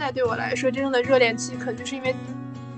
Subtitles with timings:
[0.00, 2.14] 在对我来说，真正的热恋期可能就是因为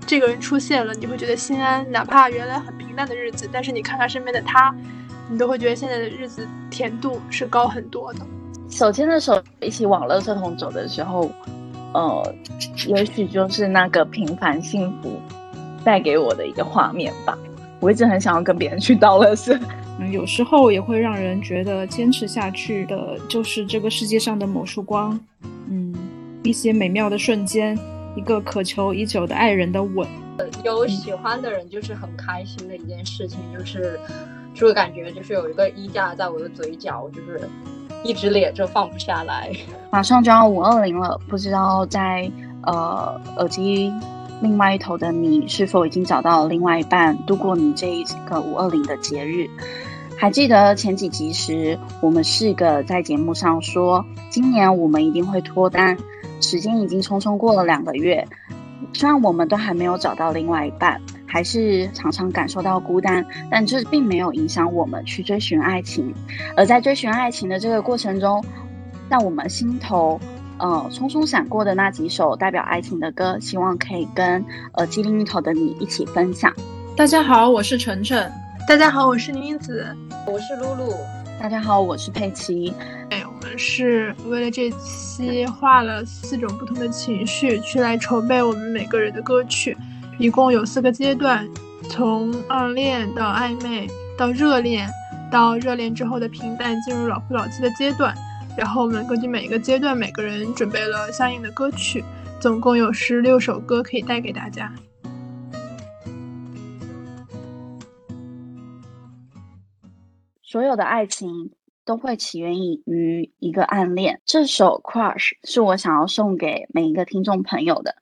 [0.05, 1.89] 这个人出现了，你会觉得心安。
[1.93, 4.75] 哪怕原来很平淡的日子，但是你看看身边的他，
[5.31, 8.27] 你都会觉得现在的日子甜度是高很多的。
[8.69, 11.31] 手牵着手一起往乐色桶走的时候，
[11.95, 12.35] 呃，
[12.89, 15.21] 也许就是那个平凡幸福
[15.85, 17.39] 带给我的一个画面吧。
[17.79, 19.57] 我一直很想要跟别人去倒乐色。
[20.01, 25.62] 嗯，有时候也会让人觉得坚持下去的就是这个世界上的某束光，嗯，
[26.43, 27.79] 一些美妙的瞬间，
[28.17, 30.07] 一个渴求已久的爱人的吻。
[30.65, 33.99] 有喜欢的人就是很开心的一件事情，就是
[34.55, 37.49] 这个感觉就是有一个衣架在我的嘴角，就是
[38.03, 39.53] 一直咧着放不下来。
[39.91, 42.29] 马上就要五二零了，不知道在
[42.63, 43.93] 呃耳机
[44.41, 49.49] 另外一头的你是否已经找到另外一半，度过你这一个五二零的节日？
[50.19, 55.97] 还记得前几集时，我们四个在节目上说，今年我们一定会脱单。
[56.43, 58.27] 时间已经匆匆过了两个月，
[58.93, 66.13] 虽然我们都还没有找到另外一半，还是常常感受到孤单，但这并没有影响我们去追寻爱情。
[66.57, 68.45] 而在追寻爱情的这个过程中，
[69.09, 70.21] 在我们心头，
[70.59, 74.45] 呃，匆匆闪过的那几首代表爱情的歌，希望可以跟
[74.75, 76.53] 耳机另一头的你一起分享。
[76.97, 78.31] 大家好，我是晨晨。
[78.69, 79.87] 大家好，我是妮子，
[80.27, 80.93] 我是露露。
[81.39, 82.73] 大家好，我是佩奇。
[83.11, 89.77] 哎，我们是为了这期画了四种不同的情绪去来筹备我们每个人的歌曲，
[90.19, 91.49] 一共有四个阶段，
[91.89, 94.89] 从暗恋到暧昧，到热恋，
[95.31, 98.15] 到热恋之后的平淡，进入老夫老妻的阶段。
[98.57, 102.05] 然后我们根据每一个阶段，每个人准备了相应的歌曲，
[102.39, 104.73] 总共有十六首歌可以带给大家。
[110.53, 111.51] 所有的爱情
[111.83, 112.53] 都会起源
[112.85, 114.21] 于一个暗恋。
[114.27, 117.97] 这首《Crush》是我想要送给每一个听众朋友的。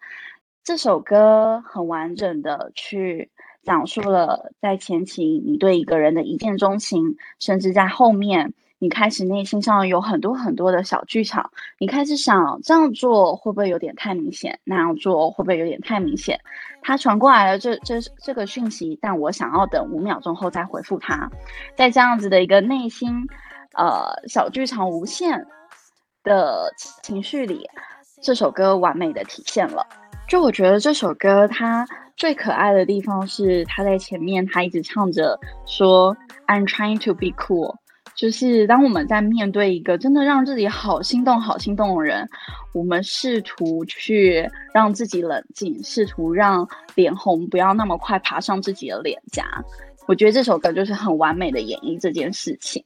[0.65, 3.31] 这首歌很完整的去
[3.63, 8.53] 讲述了在前期你对一个人的一见钟情，甚至在后面。
[8.81, 14.59] 你开始内心上有很多很多的小剧场，你开始想这样做会不会有点太明显？
[14.65, 16.41] 那样做会不会有点太明显？
[16.81, 21.31] 他传过来了这这这个讯息，但我想要等五秒钟后再回复他。
[21.77, 23.15] 在这样子的一个内心，
[23.75, 25.47] 呃，小剧场无限
[26.25, 27.69] 的情绪里，
[28.23, 29.87] 这首歌完美的体现了。
[30.27, 31.87] 就我觉得这首歌它
[32.17, 36.17] 最可爱的地方是，他在前面他一直唱着说
[36.47, 37.77] "I'm trying to be cool"。
[38.21, 42.29] 就是当我们在面对一个真的让自己好心动、好心动的人，
[42.75, 49.43] 我们试图去让自己冷静，试图让脸红不要那么快爬上自己的脸颊。
[50.07, 52.85] 我觉得这首歌就是很完美的演绎这件事情。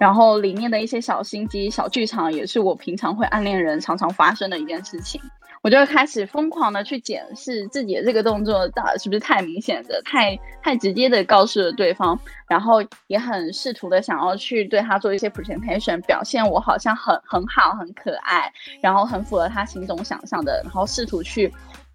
[0.00, 5.20] 然后里面的一些小心机、小剧场，也是我平常会暗恋人常常发生的一件事情。
[5.62, 12.18] 我就开始疯狂的去检视自己的这个动作，到底是不是太明显的、太太直接的告诉了对方，
[12.48, 21.48] 然后也很试图的想要去对他做一些 presentation，表现我好像很很好、很可爱，然后很符合他心中想象的，然后试图去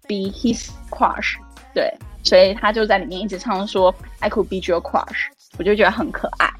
[0.08, 1.36] be his crush，
[1.74, 1.92] 对，
[2.24, 5.26] 所以他就在里面一直唱说 I could be your crush，
[5.58, 6.50] 我就觉得很可爱。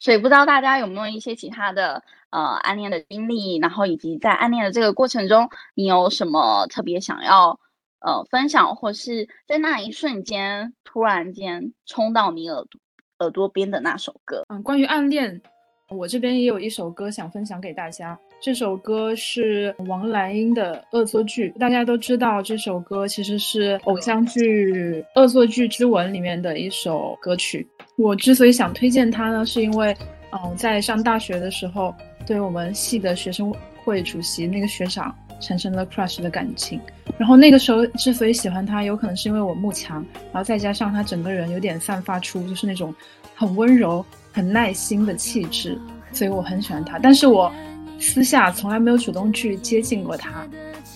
[0.00, 7.60] 所以不知道大家有没有一些其他的呃暗恋的经历，然后以及在暗恋的这个过程中，你有什么特别想要
[8.00, 12.80] 呃分享，或是在那一瞬间突然间冲到你耳朵
[13.18, 14.44] 耳朵边的那首歌？
[14.48, 15.42] 嗯，关于暗恋，
[15.90, 18.18] 我这边也有一首歌想分享给大家。
[18.42, 24.72] 这首歌是王蓝英的《恶作剧》，大家都知道这首歌其实是偶像剧
[25.14, 27.68] 《恶作剧之吻》里面的一首歌曲。
[27.96, 29.94] 我之所以想推荐它呢，是因为，
[30.32, 31.94] 嗯，在上大学的时候，
[32.26, 33.54] 对我们系的学生
[33.84, 36.80] 会主席那个学长产生了 crush 的感情。
[37.18, 40.02] 然后那个时候之所以喜欢他，有可能是因为我慕强，
[40.32, 42.94] 然后再加上他整个人有点散发出就是那种
[43.34, 44.02] 很温柔、
[44.32, 45.78] 很耐心的气质，
[46.10, 46.98] 所以我很喜欢他。
[46.98, 47.52] 但是我
[48.00, 50.48] 私下从来没有主动去接近过他，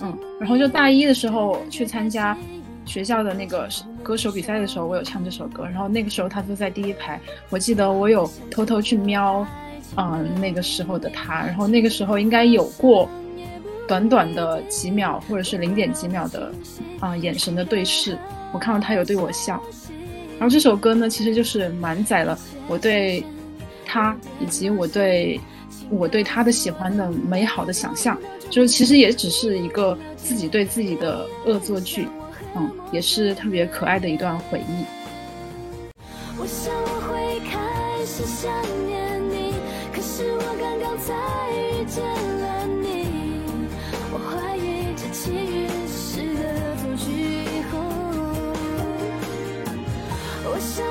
[0.02, 0.12] 嗯。
[0.40, 2.36] 然后就大一的时候去参加。
[2.86, 3.66] 学校的那个
[4.02, 7.18] 歌手比赛的时候，我有唱这首歌，然后那个时候他坐在第一排，
[7.48, 9.46] 我记得我有偷偷去瞄，
[9.96, 13.08] 嗯，那个时候的他，然后那个时候应该有过
[13.88, 16.52] 短短的几秒或者是零点几秒的
[17.00, 18.18] 啊眼神的对视，
[18.52, 19.58] 我看到他有对我笑，
[20.38, 23.24] 然后这首歌呢，其实就是满载了我对
[23.86, 25.40] 他，以及我对
[25.90, 28.18] 我对他的喜欢的美好的想象，
[28.50, 32.08] 就是其实也只是一个自己对自己的恶作剧，
[32.56, 34.84] 嗯，也是特别可爱的一段回忆。
[36.36, 38.50] 我想我会开始想
[38.86, 39.54] 念你，
[39.92, 41.14] 可是我刚刚才
[41.52, 43.06] 遇见了你，
[44.12, 47.12] 我怀疑这奇遇是个恶作剧。
[50.46, 50.86] 我想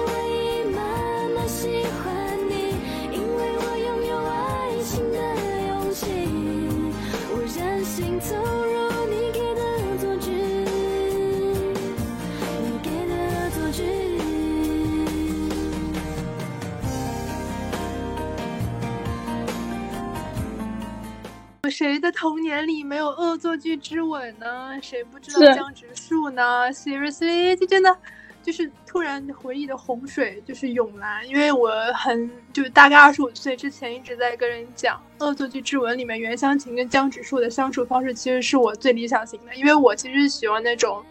[21.70, 24.78] 谁的童年里没有恶作剧之吻呢？
[24.82, 27.98] 谁不知道江直树呢？Seriously，就真的。
[28.42, 41.02] 就是突然回忆的洪水就是涌来，因为我很就大概二十五岁之前一直在跟人讲《恶作剧之吻》里面袁湘琴跟江直树的相处方式，其实是我最理想型的，因为我其实喜欢那种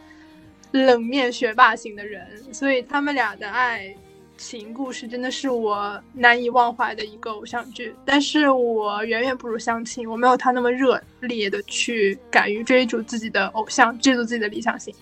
[0.72, 3.96] 冷面学霸型的人，所以他们俩的爱。
[4.42, 14.92] 情故事真的是我难以忘怀的一个偶像剧，但是我远远不如相亲，我没有他那么热烈的去敢于追逐自己的偶像，追逐自己的理想型。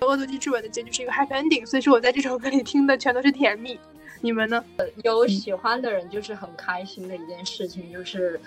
[0.06, 3.78] 《恶作剧之吻》的结局是一个 happy ending，所以说我在这首歌里听的全都是甜蜜。
[4.22, 4.64] 你们呢？
[5.04, 8.40] 有喜欢的人就是很开心的一件事情，就是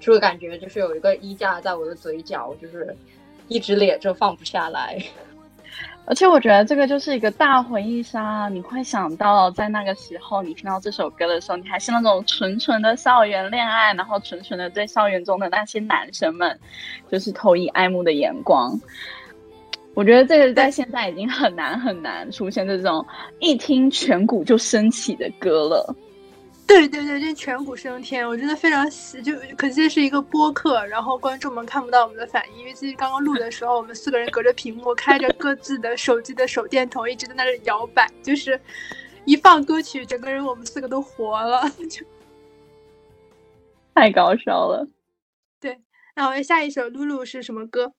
[0.00, 2.94] 这个感觉就是有一个衣架在我的嘴角，就是
[3.46, 4.98] 一直咧着放不下来。
[6.04, 16.58] 而且我觉得这个就是一个大回忆杀，你会想到在那个时候，你听到这首歌的时候，你还是那种纯纯的校园恋爱，然后纯纯的对校园中的那些男生们，
[17.10, 18.78] 就是投以爱慕的眼光。
[19.94, 23.06] 我觉得这个在现在已经很难很难出现这种
[23.38, 25.94] 一听颧骨就升起的歌了。
[26.72, 38.58] 对对对，这颧骨升天，我真的非常喜，就可惜是一个播客，然后观众们看不到我们的反应，因为其实刚刚录的时候，我们四个人隔着屏幕，开着各自的手机的手电筒，一直在那里摇摆，就是
[39.26, 42.06] 一放歌曲，整个人我们四个都活了， 就
[43.94, 44.88] 太搞笑了。
[45.60, 45.78] 对，
[46.16, 47.92] 那我们下一首露露是什么歌？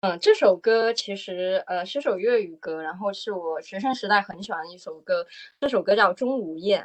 [0.00, 5.24] 嗯，这首歌其实呃是首粤语歌，然后是我学生时代很喜欢的一首歌，
[5.60, 6.84] 这首歌叫《钟无艳》。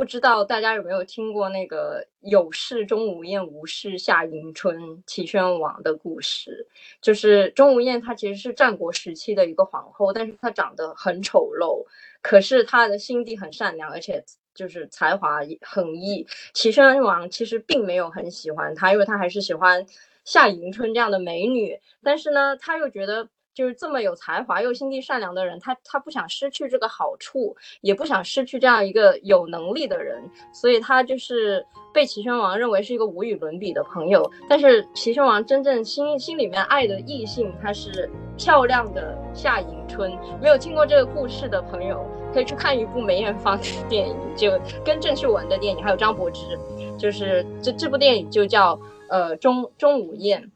[0.00, 6.66] 不知道大家有没有听过那个“有事钟无艳，无事夏迎春”齐宣王的故事？
[7.02, 11.84] 就是钟无艳，她其实是战国时期的一个皇后，但是她长得很丑陋，
[12.22, 14.24] 可是她的心地很善良，而且
[14.54, 16.26] 就是才华横溢。
[16.54, 19.84] 齐宣王其实并没有很喜欢她，因为他还是喜欢
[20.24, 23.28] 夏迎春这样的美女，但是呢，他又觉得。
[23.54, 34.30] 就是这么有才华又心地善良的人，他他不想失去这个好处，也不想失去这样一个有能力的人，所以他就是被齐宣王认为是一个无与伦比的朋友。
[34.48, 38.08] 但是齐宣王真正心心里面爱的异性，他是
[38.38, 40.10] 漂亮的夏迎春。
[40.40, 44.52] 没有听过这个故事的朋友，可以去看一部梅艳芳的电影，就
[44.84, 46.58] 跟郑秀文的电影，还有张柏芝，
[46.96, 50.50] 就是这这部电影就叫呃钟钟无艳。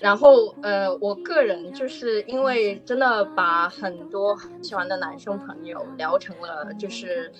[0.00, 7.32] 然后，呃，我个人就是因为真的把很多喜欢的男生朋友聊成了就是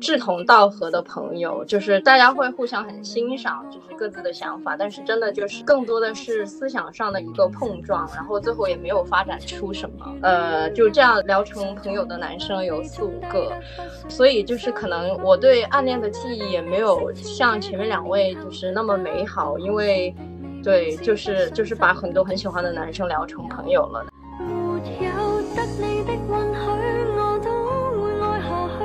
[0.00, 13.52] 志同道合的朋友，就是大家会互相很欣赏，就是各自的想法，但是真的就是更多的是思想上的一个碰撞，然后最后也没有发展出什么，呃，就这样聊成朋友的男生有四五个，
[14.08, 20.14] 所以就是可能我对暗恋的记忆也没有像前面两位就是那么美好，因为。
[20.66, 24.04] 对，就是就是把很多很喜欢的男生聊成朋友了。
[24.40, 26.66] 没有得你的允许，
[27.14, 27.46] 我都
[28.42, 28.78] 下去。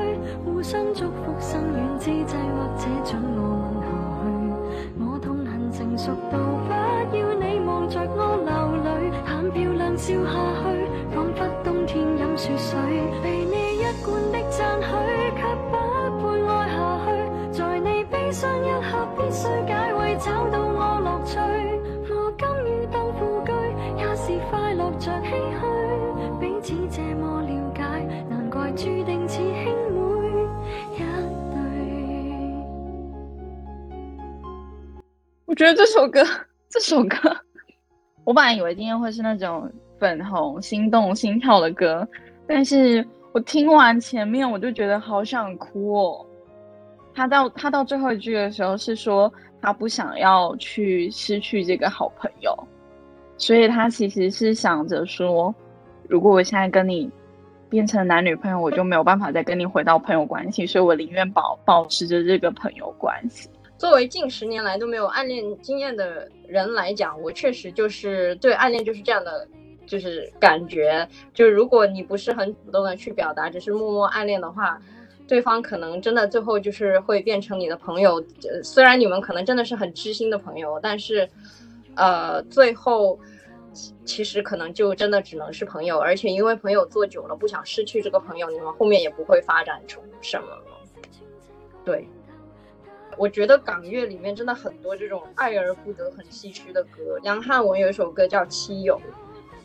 [0.46, 1.58] 互相祝福，之
[1.98, 3.90] 际，或者准我吻下
[4.22, 4.30] 去。
[5.00, 6.38] 我痛恨成熟到
[7.10, 8.78] 不要你望着我流
[9.50, 10.70] 漂亮笑下去，
[11.64, 12.78] 冬天饮雪水。
[13.24, 14.38] 被你一贯的
[16.22, 16.30] 不
[16.70, 17.10] 下去。
[17.52, 21.71] 在你悲伤一刻，必须解围，找到我乐趣。
[25.02, 25.66] 着唏嘘，
[26.40, 27.82] 彼此这么了解，
[28.30, 30.00] 难怪注定似兄妹
[30.94, 31.58] 一对
[35.48, 36.24] 我觉得这首歌，
[36.70, 37.18] 这首歌，
[38.26, 39.68] 我本来以为今天会是那种
[39.98, 42.08] 粉红、心动、心跳的歌，
[42.48, 46.24] 但是我听完前面，我就觉得好想哭哦。
[47.16, 52.56] 他到他到最后一句的时候是说，他不想要去失去这个好朋友，
[53.42, 55.54] 所以他其实是想着说，
[56.08, 57.10] 如果我现在跟你
[57.72, 63.50] 变成男女朋友，我就没有办法再跟你回到朋友关系，所以我宁愿保保持着这个朋友关系。
[63.80, 69.48] 作为近十年来都没有暗恋经验的人来讲，我确实就是对暗恋就是这样的，
[69.88, 74.80] 就是感觉，就如果你不是很主动的去表达，只是默默暗恋的话，
[75.28, 78.24] 对方可能真的最后就是会变成你的朋友。
[78.44, 81.28] 呃，虽然你们可能真的是很知心的朋友，但是，
[81.96, 83.20] 呃，最后
[84.06, 90.64] 其实可能就真的只能是朋友，而且因为朋友做久了，不想失去这个朋友，你们后面也不会发展出什么了。
[91.86, 92.08] 对。
[93.18, 97.20] 我觉得港乐里面真的很多这种爱而不得、很唏嘘的歌。
[97.24, 98.96] 杨汉文有一首歌叫《七友》，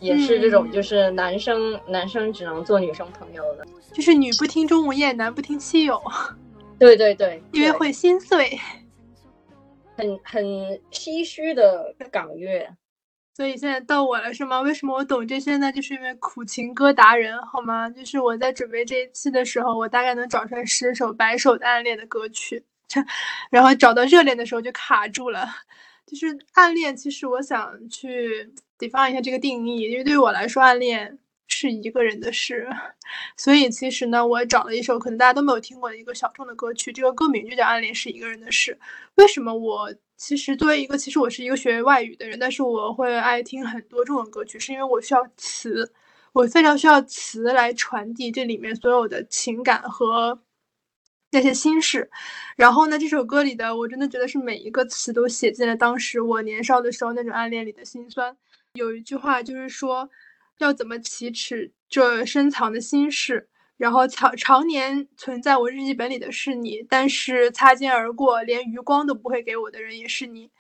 [0.01, 6.03] 也是这种，就是男生男生只能做女生朋友的，就是女不听钟无艳，男不听七友。
[6.77, 8.59] 对对对，因为会心碎，
[9.97, 10.45] 很很
[10.91, 12.69] 唏嘘的港乐。
[13.37, 14.63] 所以现在到我了是吗？
[14.63, 15.71] 为什么我懂这些呢？
[15.71, 17.91] 就是因为苦情歌达人，好吗？
[17.91, 22.65] 就是我在准备这一期的时候，我大概能找出来十首、百首的暗恋的歌曲。
[23.51, 25.47] 然后找到热恋的时候就卡住了，
[26.07, 26.97] 就是暗恋。
[26.97, 32.67] 其实我想去 define 一下这个定义，因为对于我来说，暗恋是一个人的事。
[33.37, 38.73] 所以其实呢，我找了一首可能大家都没有听过的一个小众的歌曲，这个歌名就叫《暗恋是一个人的事》。
[39.17, 45.93] 为什么我其实作为一个，其实我是一个学外语的人，但是我会爱听很多中文歌曲，是因为我需要词，
[46.33, 50.41] 我非常需要词来传递这里面所有的情感和。
[51.33, 52.09] 那些心事，
[52.57, 52.97] 然后呢？
[52.97, 58.35] 这首歌里的我真的觉得是每一个词都写进了当时我年少的时候那种暗恋里的心酸。
[58.75, 60.09] 有一句话就是说，
[60.59, 63.49] 要怎么启齿这深藏的心事？
[63.77, 70.51] 然后常常年存在我日记本里的是你，但是擦肩而过，连余光都不会给我的人也是你。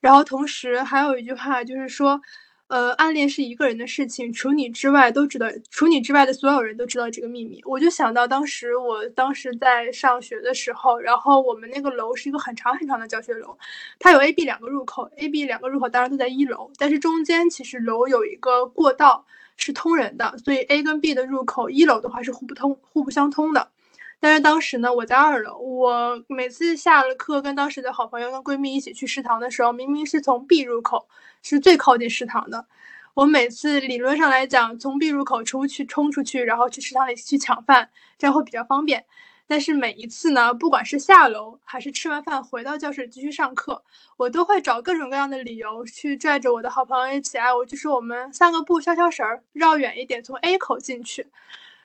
[0.00, 2.20] 然后同时还有一句话就是说。
[2.68, 7.62] 呃，暗恋是一个人的事情，除你之外都知道，除你之外的所有人都知道这个秘密。
[7.64, 13.56] 我就想到当时，我当时在上学的时候，然后我们那个楼是一个很长很长的教学楼，
[14.00, 19.24] 它有 A、B 两个入口，A、B 两个入口当然都在一楼，但是中间其实楼有一个过道
[19.56, 23.70] 是通人的，所以 A 跟 B 的入口一楼的话是互不通、互不相通的。
[24.18, 31.06] 但是当时呢，我在二楼，我每次下了课跟当时的好朋友、跟闺蜜一起去食堂的时候，明明是从 B 入口。
[31.42, 32.66] 是最靠近食堂的。
[33.14, 39.04] 我每次理论上来讲，从 B 入口出去冲出去，然后去食堂里去抢饭，这样会比较方便。
[39.48, 43.84] 但是每一次呢，不管是下楼还是吃完饭回到教室继续上课，
[44.16, 51.28] 我都会找各种各样的理由去拽着我的好朋友一起，哎，我就说我们散个步消消食儿，绕远一点，从 A 口进去。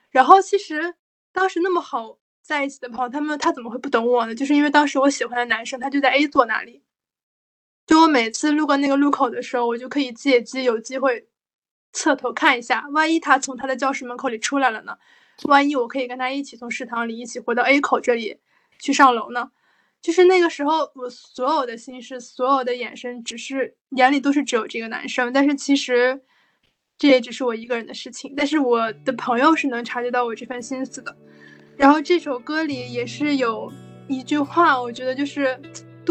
[0.10, 0.96] 然后其实
[1.32, 4.34] 当时那么好在一起的朋友，他们他怎么会不懂我呢？
[4.34, 6.82] 就是因为当时我喜欢的男生他就在 A 座那里。
[7.86, 11.28] 就我每次路过那个路口的时候，我就可以借机有机会
[11.94, 14.98] 侧头看一下，万一他从他的教室门口里出来了呢？
[15.44, 18.38] 万一我可以跟他一起从食堂里一起回到 A 口这里
[18.80, 19.52] 去上楼呢？
[20.02, 25.32] 就是那个时候，我所有的心事，所有的眼神，只是眼里都是只有这个男生。
[25.32, 26.22] 但是其实
[26.98, 28.34] 这也只是我一个人的事情。
[28.36, 31.16] 但是我的朋友是能察觉到我这份心思的。
[31.78, 33.72] 然后这首歌里也是有
[34.08, 35.60] 一句话，我觉得就是。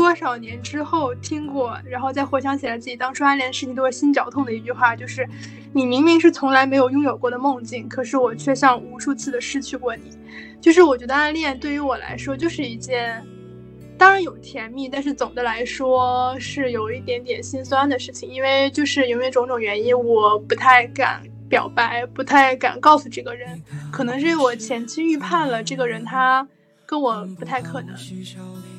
[0.00, 5.28] 多少年之后听过，然后再回想起来自己当初暗恋的事情，都会心绞痛的一句话，就是
[5.74, 10.04] 你明明是从来没有拥有过的梦境，可是我却像无数次的失去过你。
[10.58, 13.22] 就是我觉得暗恋对于我来说就是一件，
[13.98, 26.48] 当然有甜蜜，但是总的来说是有一点点心酸的事情，因为就是因为种种原因，我不太敢表白，不太敢告诉这个人，可能是我前期预判了这个人他。
[26.86, 27.94] 跟我不太可能，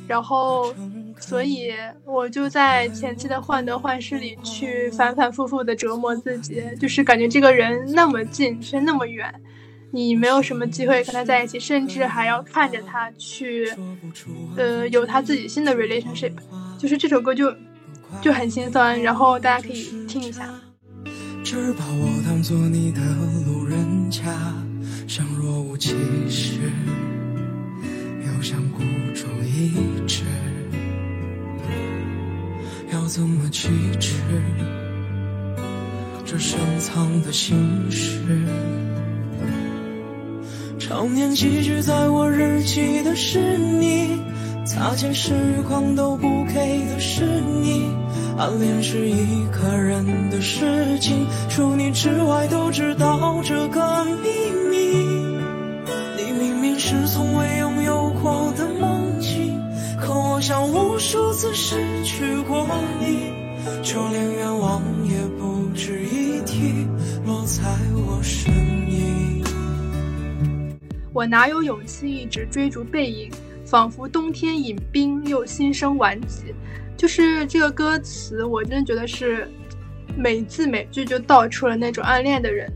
[0.05, 0.75] 然后，
[1.19, 1.71] 所以
[2.05, 9.33] 我就在前期的患得患失里去反反复复的折磨自己，就是感觉这个人那么近却那么远，
[9.91, 13.71] 你没有什么机会跟他在一起，甚至还要看着他去，
[14.55, 16.33] 呃，有他自己新的 relationship，
[16.77, 17.53] 就是这首歌就
[18.21, 20.49] 就很心酸，然后大家可以听一下。
[21.43, 23.01] 只把我当做你的
[23.45, 24.23] 路人甲，
[25.07, 25.95] 像若无其
[26.29, 26.59] 事。
[28.23, 28.79] 又像孤
[29.13, 30.23] 注一掷，
[32.93, 33.69] 要怎么启
[33.99, 34.15] 齿
[36.25, 38.21] 这深藏的心事？
[40.77, 44.19] 常年寄居在我日记的是你，
[44.65, 45.31] 擦肩时
[45.69, 47.23] 光都不给的是
[47.61, 47.89] 你。
[48.37, 54.29] 暗恋是一个人的事情，除你之外都知道这个秘
[54.69, 54.70] 密。
[60.41, 62.67] 像无数次失去过
[62.99, 63.31] 你，
[63.83, 66.87] 就连愿望也不值一提，
[67.27, 67.61] 落在
[67.93, 68.51] 我身
[68.89, 69.43] 影。
[71.13, 73.29] 我哪有勇气一直追逐背影？
[73.63, 76.55] 仿佛冬天饮冰，又心生顽疾。
[76.97, 79.47] 就是这个歌词，我真的觉得是
[80.17, 82.67] 每字每句就道出了那种暗恋的人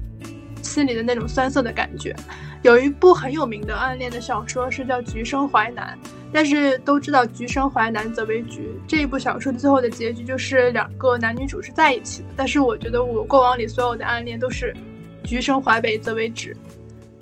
[0.61, 2.15] 心里的那种酸涩的感觉。
[2.61, 5.97] 有一部很有名的暗恋的小说是叫《橘生淮南》，
[6.33, 8.69] 但是都知道“橘生淮南则为橘”。
[8.87, 12.27] 这一部小说的最后的结局就是两个男女主是在一起的。
[12.35, 14.75] 但是我觉得我过往里所有的暗恋都是
[15.23, 16.53] “橘生淮北则为枳”，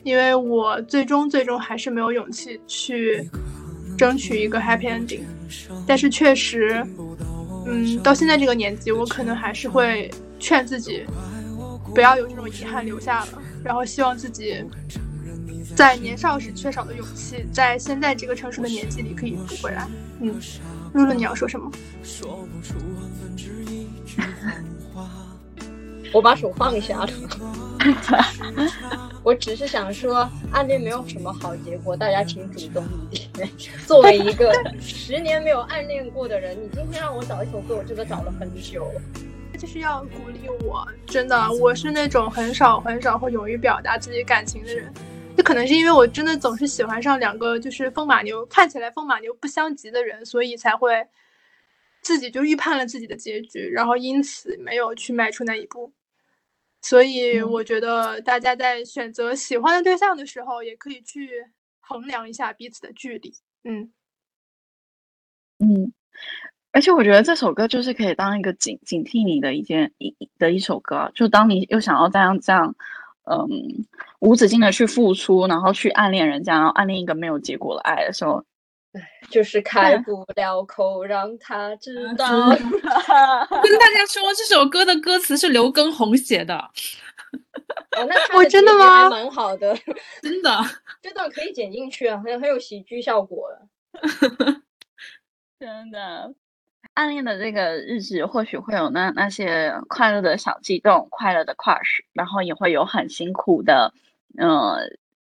[0.03, 3.29] 因为我最终最终还是没有勇气去
[3.97, 5.21] 争取一个 happy ending。
[5.85, 6.83] 但是确实，
[7.67, 11.05] 嗯，到现在这个年纪，我可能还是会劝自己
[11.93, 14.63] 不要有这种遗憾留下了，然后希望自己。
[15.75, 19.87] 在年少时缺少的勇气，在现在这个成熟的年纪里可以补回来。
[20.21, 20.39] 嗯，
[20.93, 21.71] 露露，你要说什么？
[26.13, 27.09] 我把手放下了。
[29.23, 33.49] 我只是想说，暗恋没有什么好结果，大家请主动一点。
[33.87, 38.91] 作为一个十年没有暗恋过的人，你今天让我找一首歌，我真的找了很久。
[39.57, 44.93] 就是要鼓励我，真的，我是那种很少很少会勇于表达自己感情的人。
[45.35, 51.07] 这可能是因为我真的总是喜欢上两个就是风马牛，看起来风马牛不相及的人，所以才会
[52.01, 55.91] 自己就预判了自己的结局，然后因此没有去迈出那一步。
[56.81, 61.29] 所以我觉得大家在选择喜欢的对象的时候，也可以去
[61.79, 63.33] 衡量一下彼此的距离。
[63.63, 63.91] 嗯
[65.59, 65.93] 嗯，
[66.71, 72.75] 而且我觉得这首歌就是可以当一个警警惕你的一件一的一首歌，就当你又想要这样这样。
[73.25, 73.85] 嗯，
[74.19, 78.43] 无止境的去付出，然后去暗恋人家，然后暗恋一个没有结果的爱的时候，
[79.29, 82.27] 就是开不了口让他知道。
[82.49, 86.55] 跟大家说，这首歌的歌词是刘畊宏写的。
[87.97, 89.09] 哦，那 我真的吗？
[89.09, 89.75] 蛮好的，
[90.21, 90.59] 真的，
[91.01, 93.67] 这段可以剪进去啊，很很有喜剧效果了。
[95.59, 96.33] 真的。
[96.93, 103.93] 暗恋的这个日子，或许会有那那些快乐的小悸动，快乐的 crush，然后也会有很辛苦的，
[104.37, 104.77] 呃，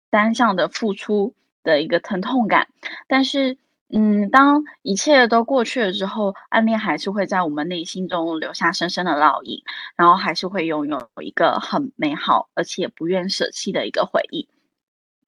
[0.10, 2.70] 单向的付出的一个疼痛感。
[3.08, 3.58] 但是，
[3.90, 9.62] 嗯，当一切都过去了之后，暗恋还是会在我们内心中留下深深的烙印，
[9.98, 14.48] 然后还是会拥有一个很美好而且不愿舍弃的一个回忆。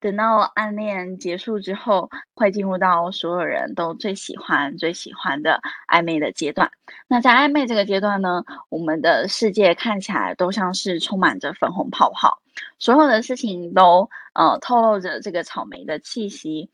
[0.00, 6.70] 等到暗恋结束之后，会进入到所有人都最喜欢、最喜欢的暧昧的阶段。
[7.06, 12.40] 那在暧昧这个阶段呢，我们的世界看起来都像是充满着粉红泡泡，
[12.78, 16.70] 所有的事情都呃透露着这个草莓的气息，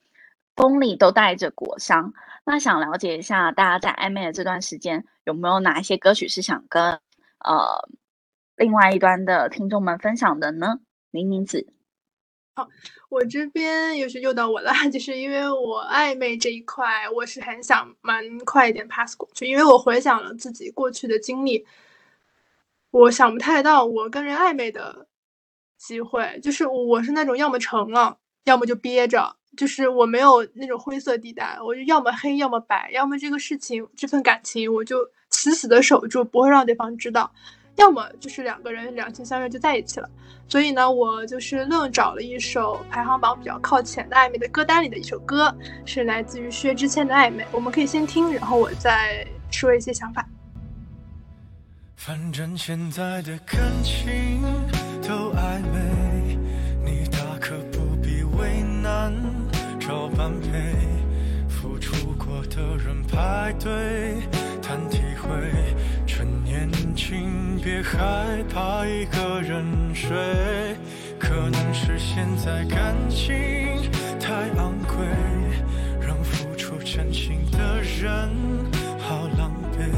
[0.54, 2.12] 风里都带着果香。
[2.44, 7.00] 那想了解一下，大家在暧昧的这段时间，有没有哪一些歌曲是想跟
[7.40, 7.88] 呃
[8.54, 10.78] 另外一端的听众们分享的呢？
[11.10, 11.66] 林宁子。
[12.54, 12.68] 好，
[13.16, 21.66] 我这边又是又到我了， 就是因为我暧昧这一块，我是很想蛮快一点 pass 过去，因为我回想了自己过去的经历，
[22.90, 25.07] 我想不太到我跟人暧昧的
[25.79, 34.98] 机会，就是我是那种要么成了，要么就憋着，就是我没有那种灰色地带，我就要么黑，要么白，要么这个事情这份感情我就
[35.31, 37.33] 死死的守住，不会让对方知道。
[37.76, 40.08] 要么就是两个人两情相悦就在一起了，
[40.48, 50.26] 所以呢，我就是愣找了一首排行榜比较靠前的暧昧的歌单里的一首歌，是来自于薛之谦的《暧昧》，我们可以先听，然后我再说一些想法。
[51.96, 54.40] 反正现在的感情
[55.02, 56.38] 都暧昧，
[56.84, 59.12] 你大可不必为难，
[59.78, 60.48] 找般配，
[61.48, 64.22] 付出过的人排队
[64.62, 65.06] 谈体。
[67.66, 70.16] 别害怕一个人睡。
[71.18, 73.35] 可能是现在感情
[74.20, 75.05] 太昂贵，
[76.00, 78.31] 让付出真心的人
[79.00, 79.90] 好狼狈。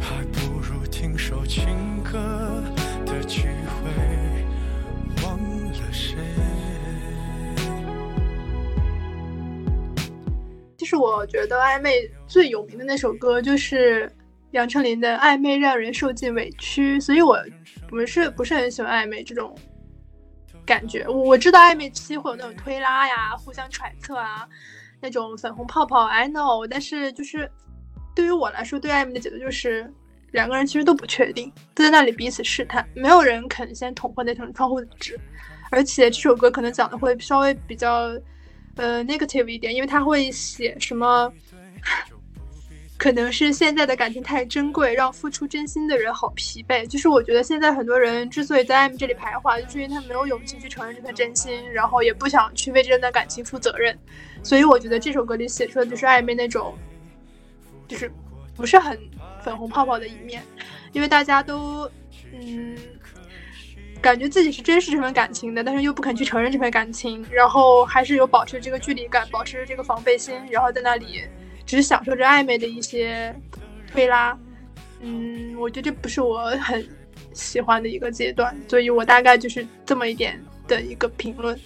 [0.00, 2.60] 还不如听首情歌
[3.06, 6.16] 的机会，忘了谁。
[10.76, 14.10] 就是我觉得暧昧最有名的那首歌，就是。
[14.52, 17.38] 杨丞琳的暧昧让人受尽委屈，所以我
[17.88, 19.56] 不是不是很喜欢暧昧这种
[20.66, 21.06] 感觉。
[21.06, 24.48] 我我知道暧昧期会有那种推拉呀、互相揣测啊，
[25.00, 26.04] 那种粉红泡泡。
[26.06, 27.50] I know，但是就是
[28.14, 29.88] 对于我来说，对暧昧的解读就是
[30.32, 35.18] 两个人其实都不确定，都在那里彼此试探，没有人肯先捅破那层窗户纸。
[35.70, 38.12] 而且这首歌可能讲的会稍微比较
[38.74, 41.32] 呃 negative 一点，因为他会写什么。
[43.00, 46.86] 可能是现在的感情太珍贵，让付出真心的人好疲惫。
[46.86, 53.98] 就是我觉得现在很多人之所以在暧昧这里徘徊，就是因为他没有勇气去承认这份真心，然后也不想去为这段感情负责任。
[54.42, 56.76] 所以我觉得这首歌里写出的就是暧昧那种，
[57.88, 58.12] 就是
[58.54, 59.00] 不是很
[59.42, 60.42] 粉红泡泡的一面，
[60.92, 61.90] 因为大家都
[62.34, 62.76] 嗯。
[64.02, 71.22] 感觉自己是珍视这份感情的，但是又不肯去承认这份感情，然后还是有保持这个距离感，保持这个防备心，然后在那里
[71.70, 73.32] 只享受着暧昧的一些
[73.92, 74.36] 推拉。
[75.00, 76.84] 嗯，我觉得这不是我很
[77.32, 81.56] 喜欢的一个阶段，所以我大概就是这么一点的一个评论。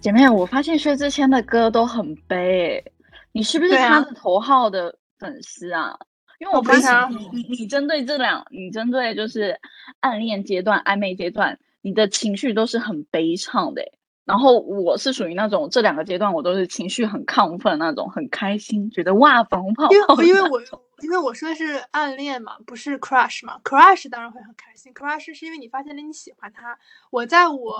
[0.00, 2.84] 姐妹，我发现薛之谦的歌都很悲，
[3.32, 5.98] 你是不是他的头号的粉丝啊？
[6.40, 9.58] 因为我发现你你你针对这两，你针对就是
[10.00, 13.82] 暗恋阶段、暧昧阶段，你的情绪都是很悲怆的。
[14.24, 19.92] 然后我是属于那种这两个阶段我都是情绪很亢奋那种，很开心，觉得哇粉红泡泡。
[19.92, 20.62] 因为因为我
[21.02, 24.92] 因为我说的是暗恋嘛，不是 crush 嘛，crush 当然会很开心。
[24.94, 26.78] crush 是因为你发现了你喜欢他。
[27.10, 27.76] 我在我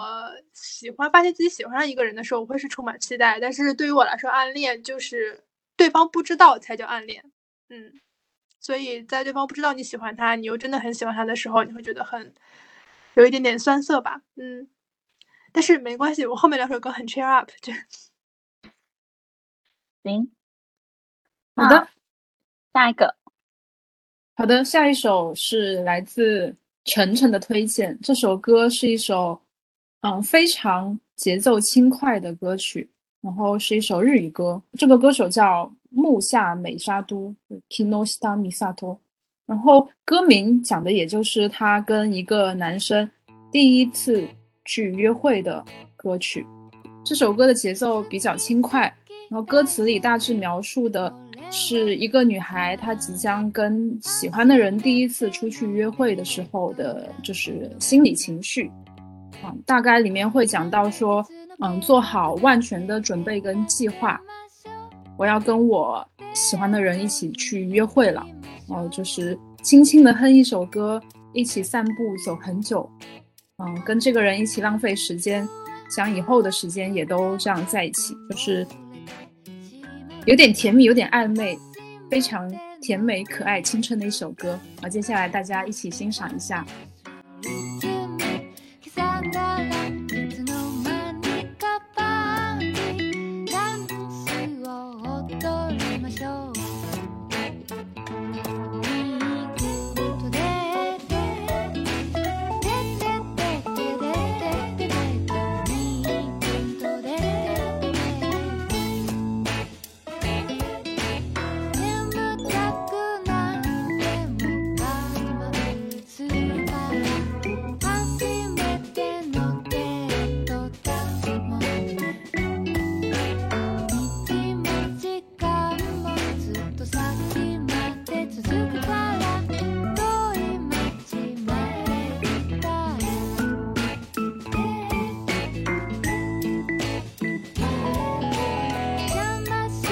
[0.53, 3.39] 喜欢发现自己喜欢上一个人的时候，我会是充满期待。
[3.41, 5.45] 但是对于我来说，暗恋就是
[5.77, 7.25] 对方不知道才叫暗恋。
[7.69, 7.93] 嗯。
[8.65, 12.33] 所以在对方不知道你喜欢他，你又真的很喜欢他的时候，你会觉得很
[13.15, 14.23] 有一点点酸涩吧？
[14.37, 14.69] 嗯，
[15.53, 17.73] 但是没关系，我后面两首歌很 cheer up，就
[20.03, 20.33] 行。
[21.55, 21.89] 好的，
[22.73, 23.15] 下一个。
[24.35, 29.41] 好的，下一首是来自晨晨的推荐，这首歌是一首
[30.01, 35.73] 嗯非常节奏轻快的歌曲，然后是一首日语歌，这个歌手叫。
[35.95, 37.37] 木下美沙都
[37.69, 38.99] Kinoshita Misato，
[39.45, 43.11] 然后歌名讲的也就是他跟一个男生
[43.51, 44.27] 第一次
[44.65, 45.65] 去约会的
[45.97, 46.47] 歌曲。
[47.05, 48.83] 这首歌的节奏比较轻快，
[49.29, 51.13] 然后歌词里大致描述的
[51.51, 58.71] 是一个女孩她即将跟喜欢的人第一次出去约会的时候的，就是心理情绪。
[59.43, 61.27] 啊，大概里面会讲到说，
[61.59, 64.21] 嗯，做好万全的准备跟计划。
[65.19, 68.25] 我要跟我喜欢的人一起去约会了，
[68.69, 72.89] 然后就是轻轻的哼一首歌，一起散步走很久，
[73.59, 75.49] 嗯，跟这个人一起浪费时间，
[75.91, 78.67] 想以后的时间也都这样在一起，就是
[80.27, 81.59] 有点甜蜜，有点暧昧，
[82.11, 84.59] 非常甜美可爱、青春的一首歌。
[84.81, 86.67] 好，接下来大家一起欣赏一下。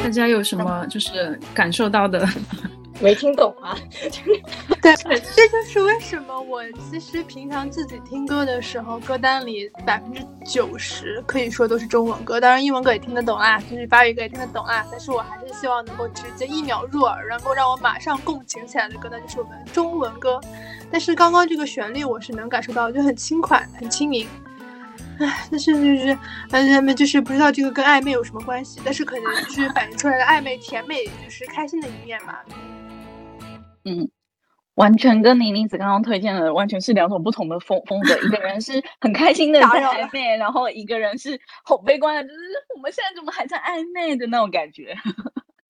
[0.02, 2.26] 大家有什么就是感受到的？
[3.02, 3.74] 没听懂啊？
[4.82, 14.84] 对，这就是为什么我其实平常自己听歌的时候，歌单里百分之九十可以说都是中文歌，当然英文歌也听得懂啦，就是法语歌也听得懂啦。
[14.90, 20.38] 但是我还是希望能够直接一秒入耳，能够让我马上共情起来的歌，那就是我们中文歌。
[20.90, 24.28] 但是刚刚这个旋律我是能感受到，就很轻快，很轻盈。
[25.20, 26.18] 唉，但是就是，
[26.50, 32.38] 嗯，他们就是不知道这个跟暧昧有什么关系，但是可能就是 反映出来的暧昧甜美，就是开心的一面嘛。
[33.84, 34.08] 嗯，
[34.76, 42.38] 完全跟宁宁子刚刚推荐的完全是两种不同的风风格，一个人是很开心的在暧昧，然后一个人是好悲观的，就是
[42.74, 44.96] 我们现在怎么还在暧昧的那种感觉。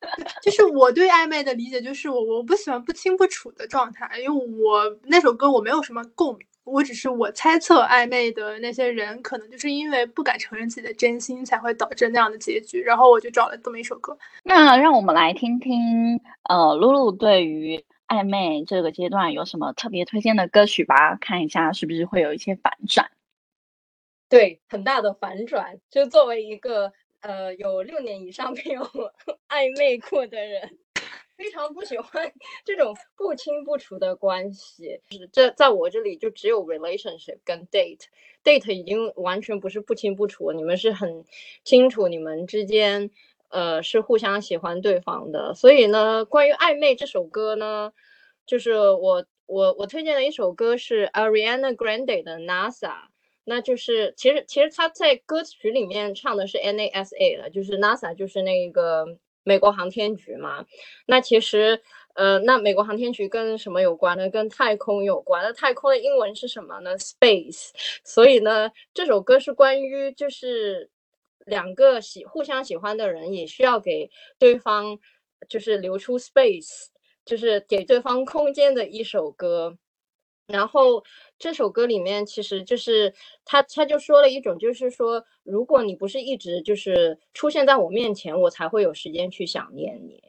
[0.42, 6.46] 就是我对暧昧的理解，就是我我不喜欢不清不楚的状态，因为我那首歌我没有什么共鸣。
[6.72, 12.80] 我只是我猜测，暧昧的那些人可能就是因为不敢承认自己的真心，才会导致那样的结局。
[12.82, 14.16] 然后我就找了这么一首歌。
[14.44, 21.16] 那让我们来听听，呃，露露对于暧昧这个阶段有什么特别推荐的歌曲吧？
[21.20, 23.10] 看一下是不是会有一些反转。
[24.28, 25.78] 对，很大的反转。
[25.90, 28.82] 就作为一个呃有六年以上没有
[29.48, 30.78] 暧昧过的人。
[31.40, 32.30] 非常不喜欢
[32.66, 41.24] 这种不清不楚的关系，是这在我这里就只有 relationship 跟 date，date 已经完全不是不清不楚，你们是很
[41.64, 43.10] 清楚你们之间
[43.48, 45.54] 呃是互相喜欢对方的。
[45.54, 47.94] 所以呢，关于暧昧这首歌呢，
[48.44, 53.04] 就是我我我推荐的一首歌是 Ariana Grande 的 NASA，
[53.44, 59.06] 那就是其实其实他在歌曲里面唱的是 NASA 的，就是 NASA 就是那个
[59.42, 60.66] 美国航天局嘛。
[61.06, 61.82] 那其实。
[62.14, 64.28] 呃，那美国航天局跟什么有关呢？
[64.28, 65.44] 跟太空有关。
[65.44, 67.70] 那太空的英文是什么呢？Space。
[68.04, 70.90] 所以呢，这首歌是关于就是
[71.46, 74.98] 两个喜互相喜欢的人，也需要给对方
[75.48, 76.88] 就是留出 space，
[77.24, 79.78] 就是给对方空间的一首歌。
[80.50, 81.04] 然后
[81.38, 90.22] 这首歌里面其实就是他他就说了一种，就是说如果你不是一直就是出现在我面前，我才会有时间去想念你。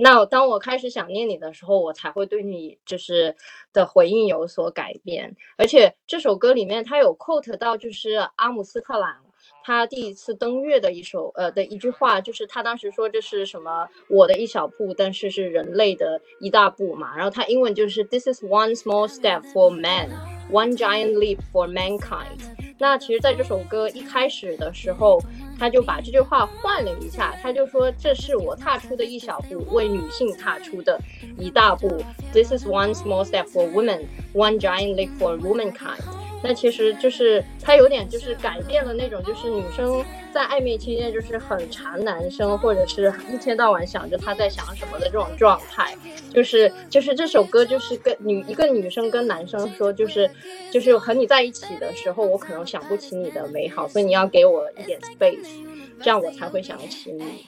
[0.00, 3.34] 那当我开始想念你的时候，我才会对你就是
[3.72, 5.34] 的回应有所改变。
[5.56, 9.24] 而且这首歌里面，它有 quote 到就是阿姆斯特朗
[9.68, 17.14] 他第一次登月的一首呃的一句话，就是他当时说这是什么我的一小步，但是是人类的一大步嘛。
[17.14, 20.08] 然后他英文就是 This is one small step for man,
[20.50, 22.40] one giant leap for mankind。
[22.78, 25.20] 那其实在这首歌一开始的时候。
[25.60, 30.96] 他就把这句话换了一下，他就说：“这是我踏出的一小步，为女性踏出的
[31.36, 31.88] 一大步。
[32.32, 35.98] This is one small step for women, one giant leap for womankind。”
[36.42, 45.94] 那其实就是他有点就是改变了那种就是女生在暧昧期间就是很馋男生，或者是一天到晚想着他在想什么的这种状态。
[46.32, 50.30] 就是就是这首歌就是跟女一个女生跟男生说，就是
[50.70, 55.48] 就是和你在一起的时候，我可能想不起你的美好，所以你要给我一点 space，
[56.02, 57.46] 这样我才会想起你。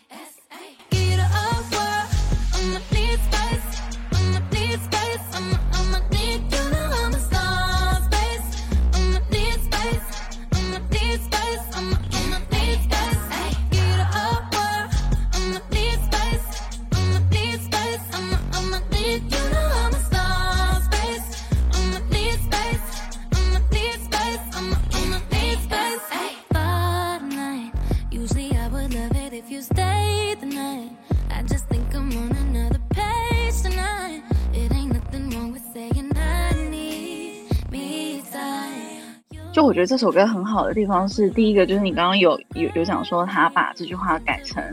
[39.60, 44.64] 就我觉得这首歌很好的地方是，第一个就是你刚刚有有有讲说他把这句话改成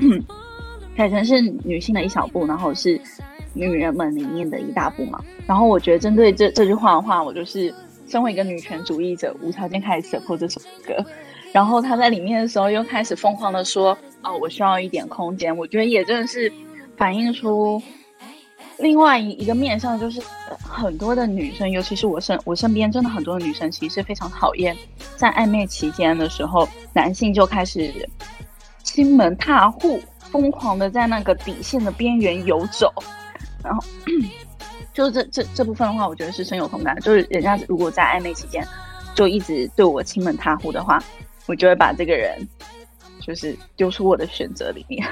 [0.96, 2.98] 改成是女性的一小步，然后是
[3.52, 5.22] 女人们里面的一大步嘛。
[5.46, 7.72] 然后我觉得针对这这句话的话，我就是
[8.06, 11.04] 身为一个女权主义者，无条件开始 support 这首歌。
[11.52, 13.90] 然后他在里面的时候又开始疯狂的说
[14.24, 16.50] ：“哦，我需要一点空间。”我觉得也真的是
[16.96, 17.82] 反映出。
[18.78, 20.22] 另外一一个面向就是，
[20.62, 24.76] 很多的女生，尤其是我身我身边真的很多的女生，其实非常讨厌
[25.16, 27.92] 在暧昧期间的时候，男性就开始
[28.84, 32.92] 亲门踏户，疯狂的在那个底线的边缘游走。
[33.64, 33.82] 然后，
[34.94, 36.94] 就这这这部分的话，我觉得是深有同感。
[37.00, 38.64] 就是人家如果在暧昧期间
[39.14, 41.02] 就一直对我亲门踏户的话，
[41.46, 42.38] 我就会把这个人
[43.20, 45.04] 就是丢出我的选择里面，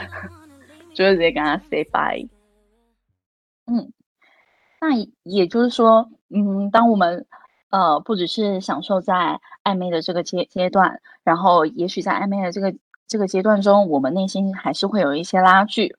[0.94, 2.28] 就会直接跟他 say bye。
[3.66, 3.92] 嗯，
[4.80, 4.88] 那
[5.24, 7.26] 也就是说，嗯，当我们
[7.70, 12.72] 呃不只是享受在暧昧的这个阶阶段，然后也许在暧昧的这个
[13.08, 15.96] 这个阶段中，我们内心还是会有一些拉锯，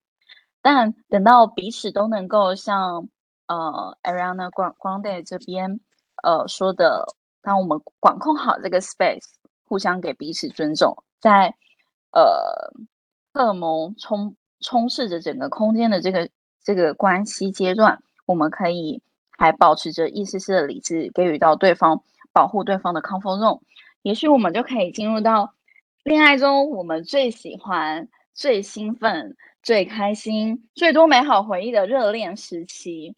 [0.61, 3.09] 但等到彼此都能够像
[3.47, 5.81] 呃 Ariana Grande 这边
[6.23, 7.05] 呃说的，
[7.41, 9.25] 当我们管控好这个 space，
[9.65, 11.53] 互相给彼此尊重，在
[12.11, 12.71] 呃
[13.33, 16.29] 荷尔蒙充充斥着整个空间的这个。
[16.67, 22.03] 这个关系阶段，我们可以还保持着一丝丝的理智，给予到对方
[22.33, 23.61] 保护对方的 comfort zone，
[24.01, 25.53] 也许我们就可以进入到
[26.03, 33.15] 恋爱中我们最喜欢、最兴奋、最开心、最多美好回忆的热恋时期。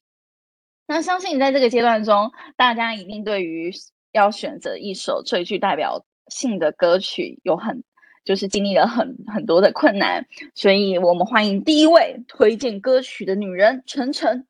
[0.85, 3.71] 那相信在这个阶段中，大家一定对于
[4.11, 7.83] 要选择一首最具代表性的歌曲有很。
[8.25, 14.45] 就是经历了很很多的困难，所以我们欢迎第一位推荐歌曲的女人晨晨。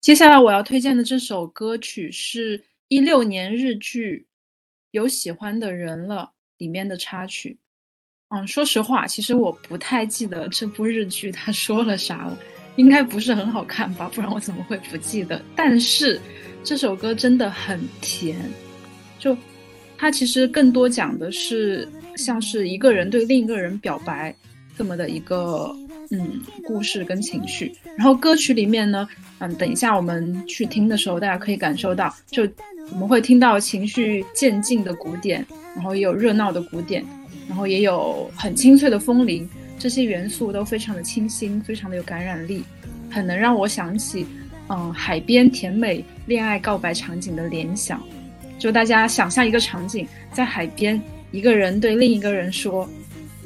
[0.00, 4.18] 接下来我要推荐的这首歌曲是一六年日剧
[4.90, 6.22] 《有喜欢的人了》
[6.58, 7.58] 里面的插曲。
[8.30, 12.38] 嗯，说实话，其实我不太记得这部日剧他 说了啥了，
[12.76, 14.10] 应该不是很好看吧？
[14.14, 15.40] 不然我怎么会不记得？
[15.54, 16.20] 但是
[16.64, 18.36] 这首歌真的很甜，
[19.18, 19.36] 就
[19.98, 21.88] 它其实更多讲的是。
[22.16, 24.34] 像是一个人对另一个人表白
[24.76, 25.74] 这么的一个
[26.10, 32.48] 嗯故事跟情绪，然后歌曲里面呢，嗯，等一下我们去听的时候，大家可以感受到，就
[32.92, 35.44] 我们会听到情绪渐进的鼓点，
[35.74, 37.04] 然后也有热闹的鼓点，
[37.48, 42.64] 然后也有很清脆的风铃，这些元素都非常的清新，非常的有感染力，
[43.10, 44.26] 很能让我想起，
[44.68, 48.02] 嗯，海边甜美恋爱告白场景的联想。
[48.58, 51.00] 就大家想象一个场景，在海边，
[51.32, 52.88] 一个人对另一个人说：“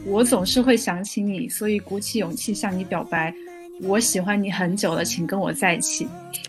[0.07, 3.35] 我总是会想起你，所以鼓起勇气向你表白，
[3.83, 6.07] 我喜欢你很久了，请跟我在一起。”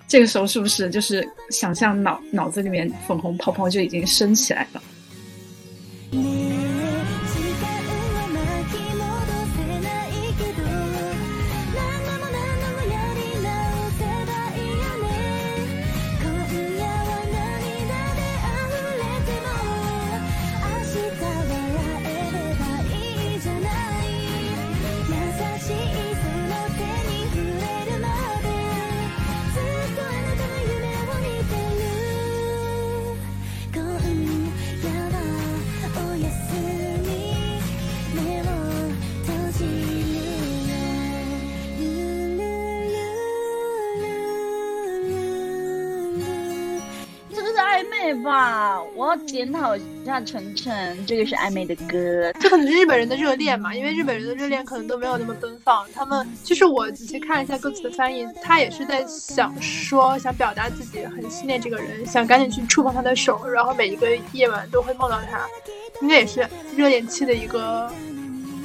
[0.07, 4.83] 这个时候是不是就是想象脑脑子里面粉红泡泡就已经升起来了？
[49.25, 55.85] 检讨一下晨晨，这个是暧昧的歌，这可能是日本人的热恋嘛，因为日本人的热恋可能都没有那么奔放。
[55.93, 65.45] 他们就是我仔细看了一下歌词的翻译，他也是在想说，想表达自己很思念这个人，想赶紧去触碰他的手，然后每一个夜晚都会梦到他，
[66.01, 67.91] 应该也是热恋期的一个。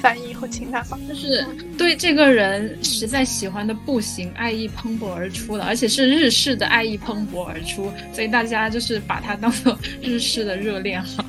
[0.00, 1.44] 反应和情感方，就是
[1.76, 11.24] 对这个人实在喜欢的不行，爱意蓬勃而出了，而且是日式的爱意蓬勃而出，所以大家就是把它当做日式的热恋哈。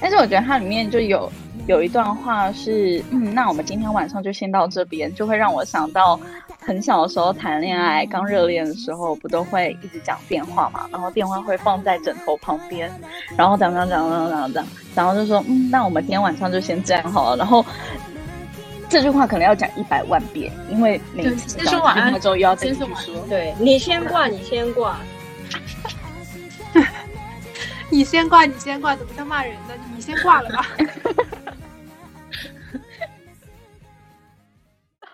[0.00, 1.30] 但是我觉得它里面就有
[1.66, 6.18] 有一段话是，嗯，那我们今天晚上就先到这边，就会让我想到。
[6.58, 10.88] 很小的时候谈恋爱，刚热恋的时候，不都会一直讲电话嘛？
[10.90, 12.90] 然后电话会放在枕头旁边，
[13.36, 17.36] 然后讲讲讲讲讲讲，然后就说，嗯，那我们今天晚上就先这样好了。
[17.36, 17.64] 然后
[18.88, 22.88] 这句话可能要讲一百万遍，因为每次讲完电话之后又要再说。
[23.28, 24.98] 对你先挂，你先挂，
[27.90, 29.74] 你先挂，你先挂，怎么像骂人呢？
[29.94, 30.66] 你先挂了吧。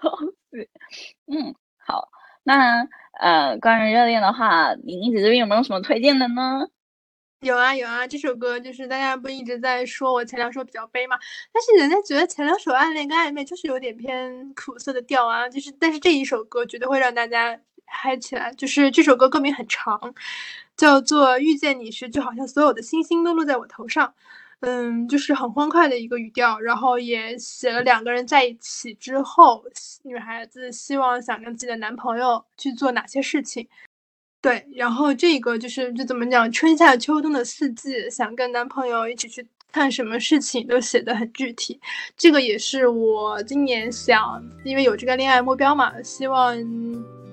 [1.26, 2.08] 嗯，好，
[2.42, 2.86] 那
[3.20, 6.68] 呃，关于热恋的话，妮妮姐这边有没有什么推荐的呢？
[7.40, 11.18] 有啊有啊，这首歌就是大家不一直在说我前两首比较悲嘛，
[11.52, 20.14] 但是人家觉得前两首暗恋跟暧昧就是有点偏苦涩的调啊，就是但是这一首歌绝对会让大家嗨起来，就是这首歌歌名很长，
[20.76, 24.14] 叫做遇见你时就好像所有的星星都落在我头上。
[24.62, 29.64] 嗯，就是很欢快的一个语调，然后也写了两个人在一起之后，
[30.04, 33.66] 女孩子希望想跟自己的男朋友去做哪些事情。
[34.40, 41.80] 对，然后这个就是就怎么讲，春夏秋冬的四季，想跟男朋友一起去看什么事情，都写的很具体。
[42.16, 46.56] 这个也是我今年想，因为有这个恋爱目标嘛，希望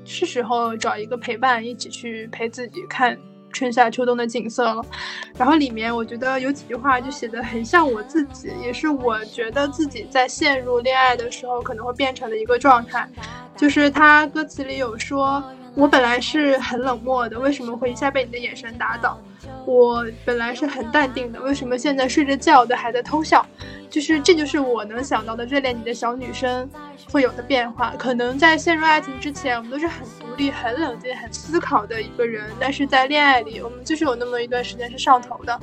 [0.03, 3.15] 是时候找一个陪伴，一起去陪自己看。
[3.51, 4.85] 春夏秋冬的景色了，
[5.37, 13.07] 然后里面我觉得有几句话就写的很像我自己，也是我觉得自己在陷入恋爱的时候可能会变成的一个状态，
[13.55, 15.43] 就是他歌词里有说，
[15.75, 19.19] 我本来是很冷漠的，为什么会一下被你的眼神打倒？
[19.65, 23.45] 我本来是很淡定的，为什么现在睡着觉的还在偷笑？
[23.89, 26.69] 就是这就是我能想到的热恋你的小女生
[27.11, 27.93] 会有的变化。
[27.97, 30.05] 可能在陷入爱情之前，我们都是很
[30.51, 35.59] 很冷静、很思考的一个人，但是在恋爱里，我们就是有那么一段时间是上头的，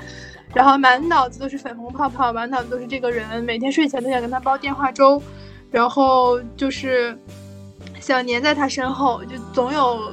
[0.53, 5.23] 然后满脑子都是粉红泡泡，满脑子都是这个人，每天睡前都想跟他煲电话粥，
[5.71, 7.17] 然后就是
[8.01, 10.13] 想黏在他身后，就总有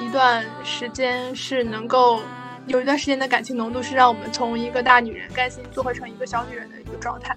[0.00, 2.20] 一段时间是能够。
[2.66, 7.34] 有一段时间的感情浓度是让我们从一个大女人甘心做回成一个小女人的一个状态，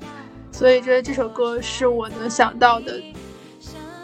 [0.51, 3.01] 所以觉得这首歌是我能想到的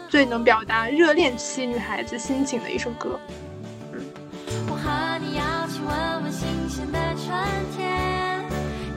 [0.08, 3.20] 最能表达热恋期女孩子心情的一首歌。
[4.66, 7.36] 我和你要去闻闻新鲜的春
[7.76, 8.42] 天，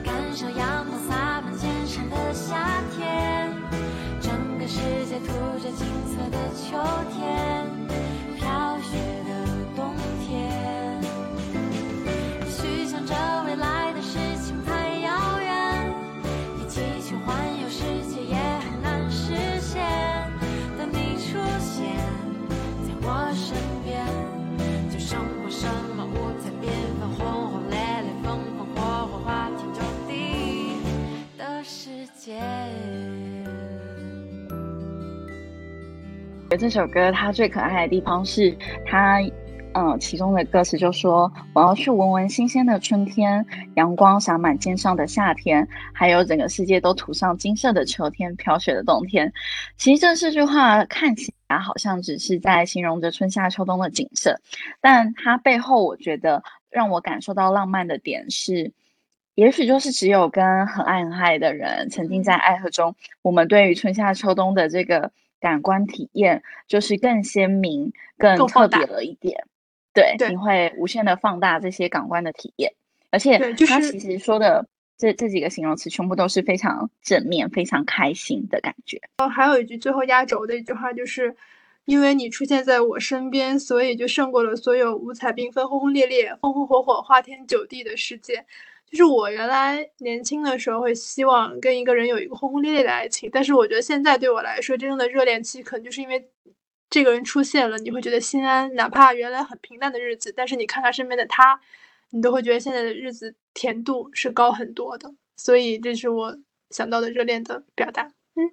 [0.02, 3.52] 感受阳光洒满肩上的夏天，
[4.22, 5.28] 整个世界涂
[5.60, 6.80] 着金色的秋
[7.12, 7.68] 天，
[8.38, 8.96] 飘雪
[36.58, 38.56] 这首歌它最可爱的地方是
[38.86, 39.18] 它。
[39.74, 43.42] 嗯，其中的歌词就说：“我要去闻闻新鲜的春天，
[43.76, 49.32] 阳光洒满肩上的夏天，还有整个世界都涂上金色的秋天，飘雪的冬天。”
[49.78, 54.38] 其实这四句话看起来好像只是在形容着春夏秋冬的景色，
[54.82, 58.74] 但它背后我觉得让我感受到浪漫的点是，
[59.34, 65.10] 也许就是只有跟很爱很爱的人，沉浸在爱河中，我们对于春夏秋冬的这个
[65.40, 69.46] 感官体验就是更鲜明、更特别了一点。
[69.94, 72.72] 对，对你会无限的放大这些感官的体验，
[73.10, 74.66] 而且他其实说的
[74.96, 79.00] 这这几个形容词全部都是非常正面、非常开心的感觉。
[79.18, 81.36] 哦还有一句最后压轴的一句话就是。
[81.84, 88.46] 因为你出现在我身边，所以就胜过了所有五彩缤纷、轰轰烈烈、风风火火、花天酒地的世界。
[88.92, 96.30] 就是我原来年轻的时候会希望跟一个人有一个轰轰烈烈的爱情，但是我觉得现在对我来说，真正的热恋期可能就是因为
[96.90, 101.58] 这个人出现了，你会觉得心安，哪怕原来很平淡的日子，但是你看他身边的他，
[102.10, 105.14] 你都会觉得现在的日子甜度是高很多的。
[105.36, 106.36] 所以这是我
[106.68, 108.12] 想到的热恋的表达。
[108.34, 108.52] 嗯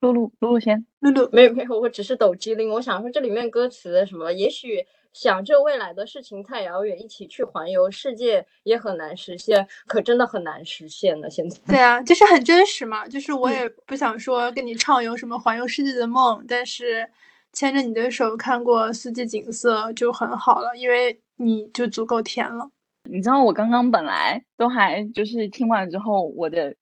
[0.00, 2.70] 露露，露露先，露露，没有没有，我只是抖机灵。
[2.70, 4.86] 我想说这里面歌词什么，也许
[5.16, 11.30] 想着未来的事情太遥远，一起去环游世界也很难实现，可真的很难实现呢。
[11.30, 13.08] 现在对啊，就是很真实嘛。
[13.08, 17.08] 就是我也不想说跟你畅游什么环游世界的梦，但是
[17.54, 22.70] 牵着你的手看过四季景色就很好了，因为你就足够甜了。
[23.08, 26.76] 你知道我刚刚本来都还就是听完之后，我的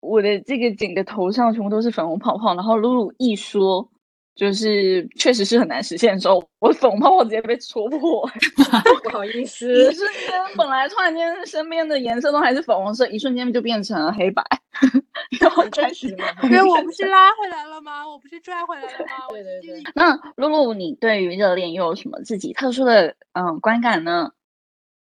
[0.00, 3.90] 我的这个整个头上全部都是粉红泡泡，然后露露一说。
[4.36, 8.28] 就是确实是很难实现的时候，我粉红泡泡直接被戳破，
[9.02, 14.44] 不好意思，一瞬间本来突然间身边的颜色都还是粉红色，一瞬间就变成了黑白，
[15.40, 16.06] 然后开始。
[16.42, 18.06] 因为我不 是拉回来了吗？
[18.06, 19.26] 我不是拽回来了吗？
[19.30, 19.82] 对对对。
[19.94, 24.32] 那露露，你对于热恋又有什么自己特殊的嗯观感呢？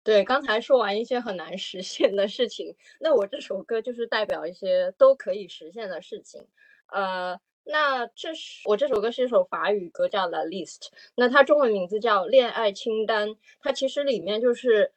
[0.03, 6.43] 对，刚才说完一些很难实现的事情，那我这首歌就是代表一些都可以实现的事情，
[6.91, 7.39] 呃。
[7.65, 10.81] 那这是我这首歌是一首法语歌，叫《La List》。
[11.15, 13.29] 那它中文名字叫《恋爱清单》。
[13.61, 14.93] 它其实里面就是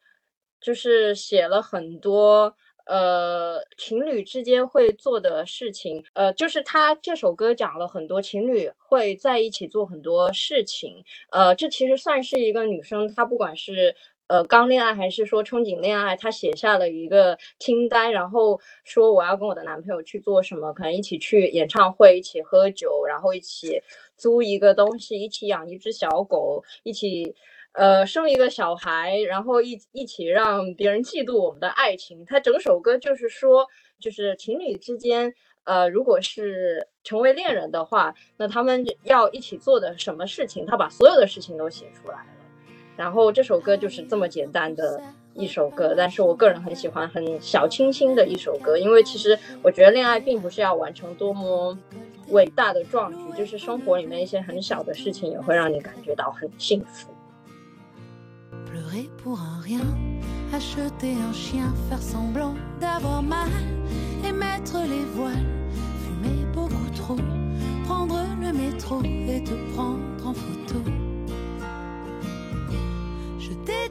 [0.59, 2.55] 就是写了很多
[2.85, 6.03] 呃情侣之间会做的事情。
[6.13, 11.03] 呃，就是他这首歌讲了很多情侣会在一起做很多事情。
[11.31, 13.95] 呃，这其实算是一个女生，她不管是。
[14.27, 16.15] 呃，刚恋爱还是说憧憬恋爱？
[16.15, 23.81] 他写下了一个清单，然后说我要跟我的男朋友去做什么，可能一起去演唱会，一起喝酒，然后一起
[24.15, 27.35] 租一个东西，一起养一只小狗，一起
[27.73, 32.25] 呃生一个小孩，然后一一起让别人嫉妒我们的爱情。
[32.25, 33.67] 他整首歌就是说，
[33.99, 35.33] 就是情侣之间，
[35.65, 42.42] 呃，如果是成为恋人的话，那他们要一起做的什么事情，他把所有的事情都写出来了。
[42.95, 45.01] 然后这首歌就是这么简单的
[45.33, 48.77] 一首歌，但是我个人很喜欢，很小清新的一首歌。
[48.77, 51.77] 因为其实我觉得恋爱并不是要完成多么
[52.29, 57.09] 伟大的壮举，就是生活里面一些很小的事情也会让你感觉到很幸福。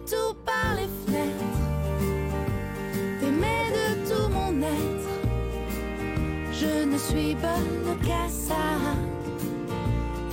[0.07, 1.61] Tout par les fenêtres,
[3.21, 5.11] t'aimer de tout mon être.
[6.53, 8.67] Je ne suis bonne qu'à ça.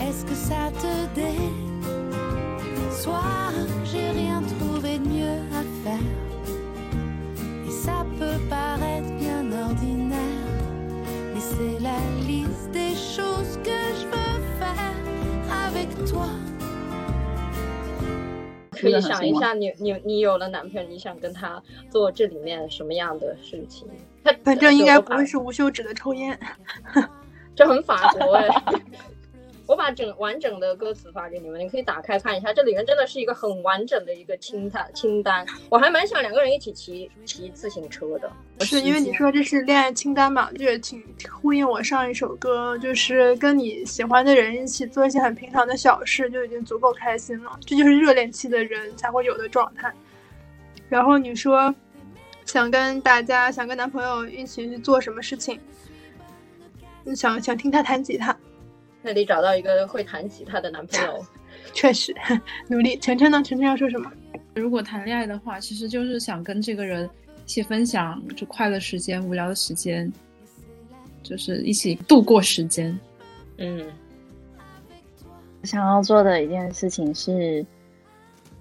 [0.02, 0.94] Est-ce que ça te
[2.90, 3.54] déçoit?
[3.86, 6.10] J'ai rien trouvé de mieux à faire.
[7.68, 10.50] Et ça peut paraître bien ordinaire.
[11.34, 14.96] Mais c'est la liste des choses que je veux faire
[15.68, 16.32] avec toi.
[18.80, 23.88] 可以想一下你，你你有了男朋友，你想跟他做这里面什么样的事情？
[24.24, 26.40] 他反正应该不会是无休止的抽烟，
[27.56, 28.48] 这很法国哎。
[28.48, 28.80] 我
[29.80, 35.46] 把整完整的歌词发给你们，你可以打开看一下，这里面真的是一个很完整的一个清单清单。
[35.70, 38.30] 我还蛮想两个人一起骑骑自行车的。
[38.60, 41.02] 是因为你说这是恋爱清单嘛，就也挺
[41.32, 47.58] 呼应我上一首歌，就是跟你喜欢的人一起做一些很平常的小事，就已经足够开心了。
[47.66, 49.90] 这就是热恋期的人才会有的状态。
[50.90, 51.74] 然后你说
[52.44, 55.58] 想跟大家，想跟男朋友一起去做什么事情？
[57.16, 58.36] 想想听他弹吉他。
[59.02, 61.26] 那得找到一个会弹吉他的男朋友。
[61.74, 62.16] 确实，
[62.68, 62.98] 努力。
[62.98, 63.42] 晨晨呢？
[63.44, 64.12] 晨晨要说什么？
[64.56, 67.08] 如果谈恋爱的话，其实就是想跟这个人
[67.46, 70.12] 一起分享就快乐时间、无聊的时间，
[71.22, 72.98] 就是一起度过时间。
[73.58, 73.86] 嗯，
[75.64, 77.66] 想要做的一件事情是，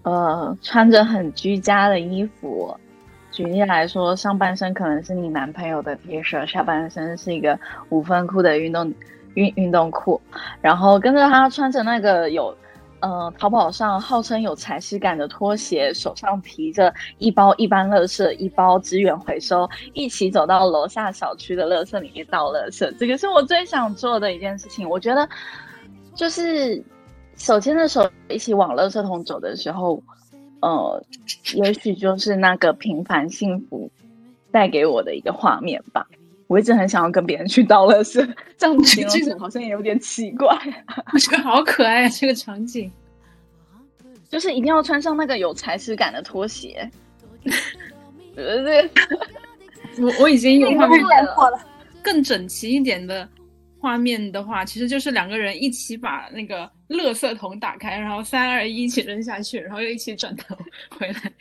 [0.03, 2.77] 呃，穿着很居家的衣服。
[3.31, 7.59] 举例来说，上半身可能是你男朋友的 T 恤，下半身是一个
[7.91, 8.93] 五分裤的运动
[9.39, 10.21] 运运动裤，
[10.61, 12.55] 然后跟着他穿着那个有。
[13.01, 22.93] 呃，淘宝上号称有踩湿感的拖鞋，手上提着一包一般垃圾，一包资源回收，一起走到楼下小区的垃圾里面倒垃圾。
[22.99, 24.91] 这个是我最想做的一件事情。
[24.91, 25.29] 我觉得，
[26.17, 26.83] 就是
[27.37, 30.03] 手牵着手一起往垃圾桶走的时候，
[30.61, 31.01] 呃，
[31.55, 33.89] 也许就是那个平凡幸福
[34.51, 36.05] 带给我的一个画面吧。
[36.49, 38.15] 我一直很想要跟别人去倒垃圾，
[38.57, 40.49] 这样子形容好像也有点奇怪。
[41.13, 42.91] 我觉得好可爱啊，这个场景，
[44.29, 46.91] 就是一定要穿上那个有踩屎感的拖鞋。
[48.35, 48.91] 对对，
[49.99, 51.61] 我我已经有画面了。
[52.03, 53.29] 更整齐一点的
[53.79, 60.57] 画面的话，其实就是两个人一起把那个垃圾桶打开，然后三二一一起扔下去，然后又一起转头
[60.99, 61.33] 回来。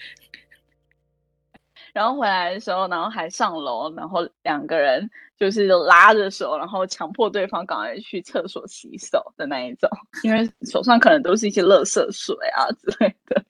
[1.98, 9.90] 然后回来的时候，然后还上楼，然后两个人就是拉着手，然后强迫对方赶快去厕所洗手的那一种，
[10.22, 13.44] 因为手上可能都是一些垃圾水啊之类的。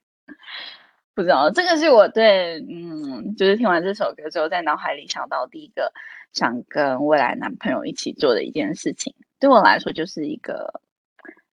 [1.12, 5.92] 不知道这个是我对，嗯，就是听完这首歌之后，在脑海里想到第一个
[6.32, 10.80] 想跟未来男朋友一起做的一件事情，对我来说就是一个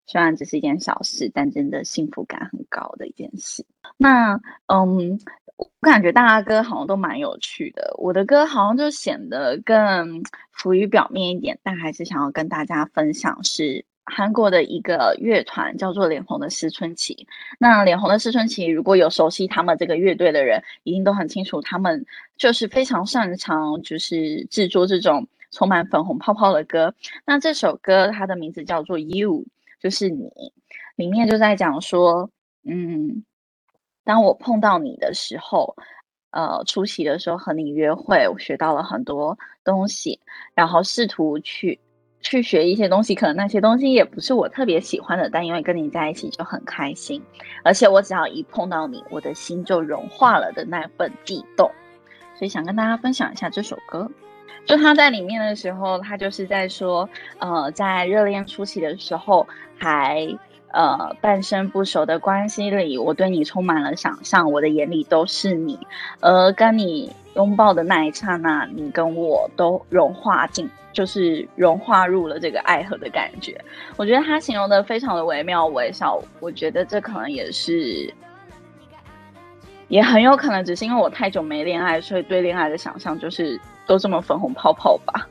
[0.05, 3.65] 虽然只是一件小事，但真的幸福感很高的一件事。
[3.97, 5.19] 那，嗯。
[5.57, 17.25] 我感觉大家歌好像都蛮有趣的，我的歌好像就显得更浮于表面一点，但还是想要跟大家分享是韩国的一个乐团叫做脸红的思春期。
[17.57, 26.93] 那脸红的思春期，如果有熟悉他们这个乐队的人，一定都很清楚，他们就是非常擅长就是制作这种充满粉红泡泡的歌。
[27.25, 29.45] 那这首歌它的名字叫做 You，
[29.79, 30.29] 就是你，
[30.97, 32.29] 里面就在讲说，
[32.67, 33.23] 嗯。
[34.05, 35.75] 当我碰到你的时候，
[36.29, 40.19] 呃，初期的时候和你约会，我学到了很多东西，
[40.53, 41.79] 然后试图去
[42.21, 47.21] 去学一些东西，可能那些东西也不是我特别喜欢的，但因为跟你在一起就很开心，
[47.63, 51.71] 而且我只要一碰到你，我的心就融化了的那份悸动，
[52.37, 54.09] 所以想跟大家分享一下这首歌。
[54.65, 59.47] 就他在里面的时候，他就是在说，呃，在热恋初期的时候
[59.77, 60.27] 还。
[60.75, 65.79] 呃，半生不熟的关系里，我对你充满了想象，我的眼里都是你。
[66.19, 73.57] 而跟你拥抱的那一刹那，你跟我都融化进，就是融化入了这个爱河的感觉。
[73.95, 76.21] 我觉得他形容的非常的惟妙惟肖。
[76.41, 78.13] 我觉得这可能也是，
[79.87, 83.57] 也很有可能只是因为我太久没恋爱，所以对恋爱的想象就是
[83.87, 85.25] 都这么粉红泡泡吧。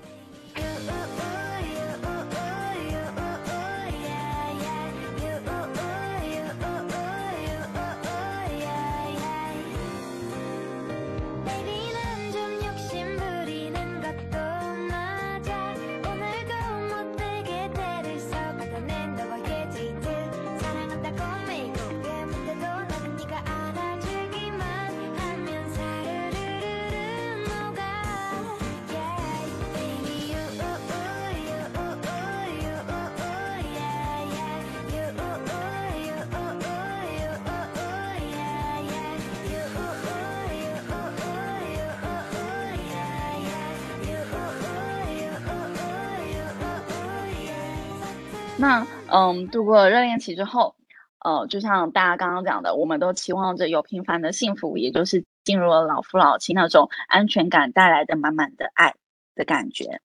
[48.64, 50.74] 那嗯，度过热恋期之后，
[51.22, 58.94] 呃，就像大家刚刚讲的，我们都期望着有平凡的幸福，也就是进入了老夫老妻那种安全感带来的满满的爱
[59.34, 60.00] 的感觉。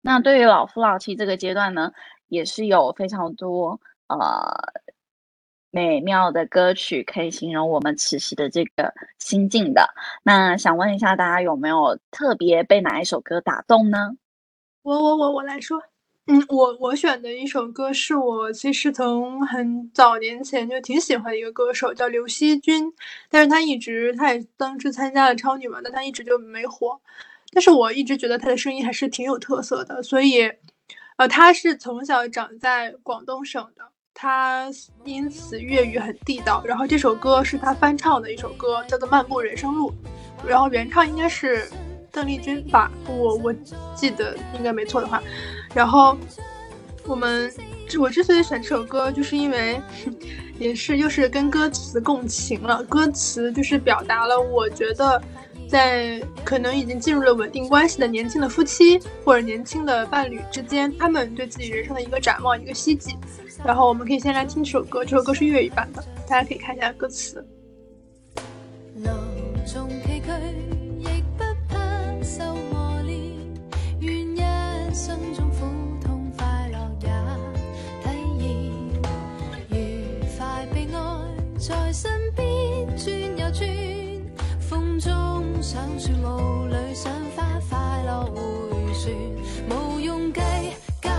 [0.00, 1.90] 那对于老夫老妻这个阶段呢，
[2.28, 4.16] 也是有非常多呃
[5.72, 9.92] 美妙的歌曲可以形容我们此时的这个心境的。
[10.22, 14.16] 那想问一下大家有没有特别被哪一首歌打动呢？
[14.82, 15.82] 我我我我来说。
[16.30, 22.92] 嗯，我我选的一首歌是我其实从很早年前就挺喜欢的一个歌手，叫刘惜君，
[23.30, 27.00] 但是他一直他也当时参加了超女嘛，但他一直就没火。
[27.50, 30.42] 但是我一直觉得他的声音还是挺有特色的，所以，
[31.16, 34.68] 呃，他是从小长在广东省的，他
[35.04, 36.62] 因此粤语很地道。
[36.66, 39.90] 然后这首歌是他翻唱的一首歌，叫做《漫步人生路》，
[40.46, 41.66] 然后原唱应该是
[42.10, 43.54] 邓丽君吧，我我
[43.94, 45.22] 记得应该没错的话。
[45.74, 46.16] 然后，
[47.04, 47.52] 我们
[47.98, 49.80] 我之所以选这首歌，就是因为，
[50.58, 52.82] 也是又是跟歌词共情了。
[52.84, 55.22] 歌词就是表达了，我觉得，
[55.68, 63.16] 在可能已经进入了稳定关系的年轻的夫妻或者年轻的伴侣之间，他们对自己人生的一个展望，一个希冀。
[63.64, 66.02] 然后我们可以先来听这首歌，这首歌是粤语版的。
[66.28, 67.44] 大家可以看一下歌词。
[85.70, 89.12] 想说雾里想花，快乐回旋，
[89.68, 90.40] 无用计
[91.02, 91.10] 较，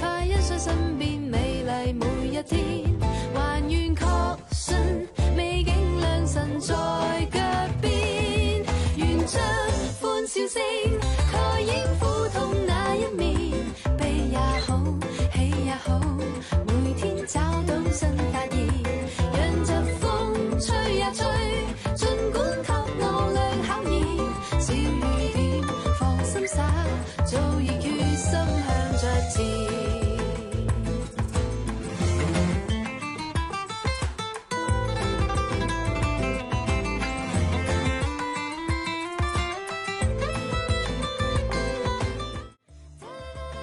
[0.00, 2.94] 快欣赏身边美丽每一天，
[3.34, 4.06] 还愿确
[4.52, 4.76] 信
[5.36, 6.76] 美景良辰在
[7.32, 7.40] 脚
[7.82, 8.62] 边，
[8.98, 9.42] 愿将
[10.00, 10.62] 欢笑声
[11.32, 13.52] 盖掩苦痛那一面，
[13.98, 14.80] 悲也好，
[15.34, 16.00] 喜也好，
[16.84, 18.57] 每天找到新发现，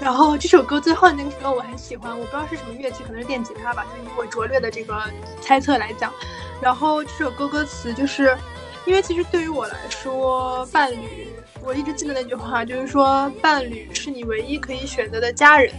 [0.06, 5.02] 然后这首歌最后那个歌我很喜欢，我不知道是什么乐器，可能是电吉他吧，就以我拙劣的这个
[5.42, 6.14] 猜测来讲。
[6.62, 8.38] 然后这首歌歌词就是，
[8.86, 11.30] 因为其实对于我来说，伴侣，
[11.64, 15.74] 我一直记得那句话，就是说伴侣是你唯一可以选择的家人。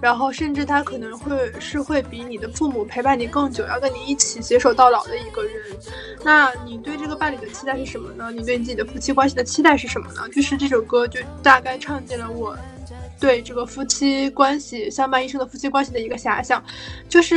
[0.00, 5.54] 然后甚至他可能会是会比你的父母陪伴你更久，要跟你一起携手到老的一个人。
[6.24, 8.32] 那你对这个伴侣的期待是什么呢？
[8.32, 10.28] 你对你自己的夫妻关系的期待是什么呢？
[10.30, 12.58] 就是这首歌就大概唱尽了我
[13.20, 16.62] 对这个夫妻关系相伴一生的夫妻关系的一个遐想。
[17.08, 17.36] 就是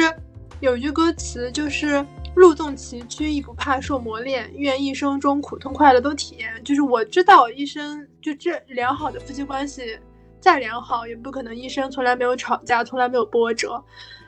[0.60, 2.06] 有一句歌词，就是
[2.36, 6.52] 路纵崎岖亦不怕受磨练，愿一生中苦痛快乐都体验。
[6.64, 9.98] 就是我知道一生就这良好的夫妻关系。
[10.40, 13.84] 再良好，也不可能一生从来没有吵架，从来没有波折。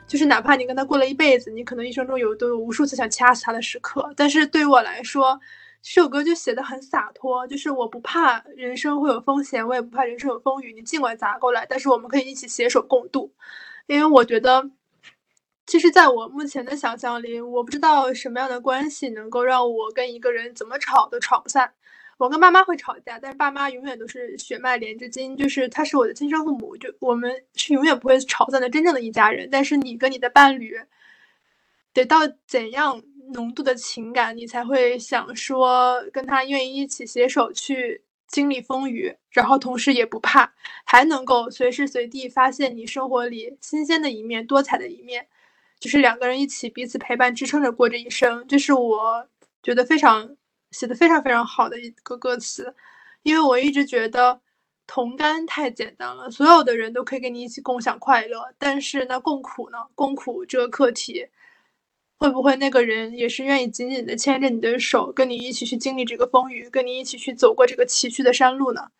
[0.08, 4.12] 就是哪怕你跟他过了一辈子，你可能一生中有都有无数次想掐死他的时刻。
[4.16, 5.40] 但是对于我来说，
[5.82, 13.32] 这首歌就写的很洒脱，就是我不怕人生会有风险，我也不怕人生有风雨，你尽管砸过来，但是我们可以一起携手共度。
[13.86, 14.70] 因为我觉得，
[15.66, 21.72] 其实在我目前的想象里，我不知道什么样的关系能够让我跟一个人怎么吵都吵不散。
[22.18, 29.48] 我跟爸妈会吵架，但是爸妈永远都是血脉连着筋，就是他是我的亲生父母，就我们是永远不会吵散的真正的一家人。
[29.50, 30.78] 但是你跟你的伴侣，
[31.94, 33.02] 得到怎样
[33.32, 40.52] 浓度的情感，你才会想说跟他愿意一起携手去经历风雨，然后同时也不怕，
[40.84, 45.26] 还能够随时随地发现你生活里新鲜的一面、多彩的一面，
[45.78, 48.46] 就是两个人一起彼此陪伴，支撑着过这一生。
[48.46, 49.28] 这是我
[49.62, 50.36] 觉得非常。
[50.72, 52.72] 写的非常非常好的一个歌词，
[53.24, 54.40] 因为我一直觉得
[54.86, 59.78] 同甘太简单了，所有的人都可以跟你一起共享快乐，但是那共苦呢？
[59.96, 61.26] 共苦这个课题，
[62.20, 68.90] 会不会那个人也是愿意紧紧的牵着你的手，跟你一起去经历这个风雨，跟你一起去走过这个崎岖的山路呢？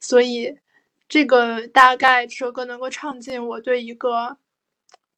[0.00, 0.56] 所以，
[1.06, 4.38] 这个大概这首歌能够唱尽我对一个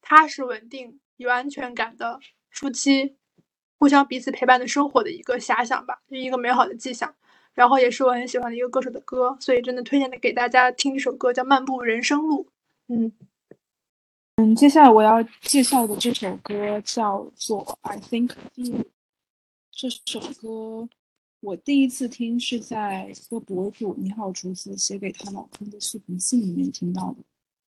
[0.01, 2.19] 踏实稳定、有安全感的
[2.51, 3.15] 夫妻。
[3.77, 7.15] 互相彼此陪伴的生活的一个遐想吧，就一个美好的迹象。
[7.53, 12.47] 然后也是我很喜欢的一个歌手的歌，所以真的推荐给大家听这首歌，叫《漫步人生路》。
[12.93, 13.13] 嗯
[14.39, 18.73] 嗯，接下来我要介绍的这首歌叫做《I Think You》。
[19.69, 20.87] 这首歌
[21.41, 27.17] 我第一次听是在一个博主你好竹子写给他老公的视频信里面听到的。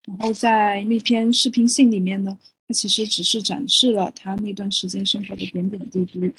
[0.05, 2.37] 然后在那篇视频信里面呢。
[2.67, 6.31] 他其实只是展示了他那段时间生活的点点滴滴，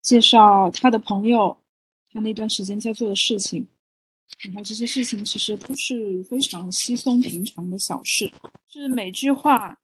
[0.00, 1.56] 介绍他的朋友，
[2.10, 3.64] 他那段时间在做的事情，
[4.44, 8.30] 然后这些事情其实都是非常稀松平常的小事，
[8.68, 9.78] 是每句话，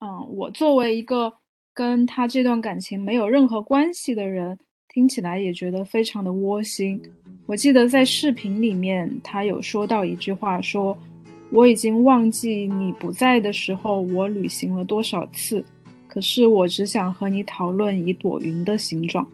[0.00, 1.32] 嗯，我作为一个
[1.72, 7.00] 跟他这段感情没有任何关系的人，听起来也觉得非常的窝心。
[7.46, 10.96] 我记得在视频里面，他有说到一句话说。
[11.50, 15.64] 我已经忘记你不在的时候，我旅行了多少次。
[16.08, 19.24] 可是我只想和你讨论一朵云的形状。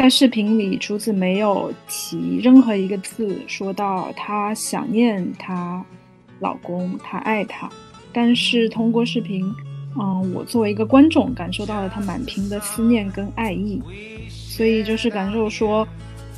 [0.00, 5.84] 在视频里，竹子没有提任何一个字，说到她想念她
[6.38, 7.68] 老公，她爱他。
[8.10, 9.44] 但是通过视频，
[10.00, 13.78] 嗯，我作为一个观众，感受到了她满屏的思念跟爱意。
[14.30, 15.86] 所以就是感受说，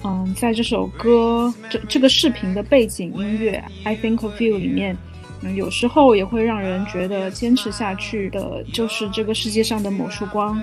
[0.02, 4.96] 嗯，在这首歌这这个视频的背景音乐《I Think of You》里面。
[5.42, 10.60] 嗯，有时候也会让人觉得坚持下去的就是这个世界上的某束光，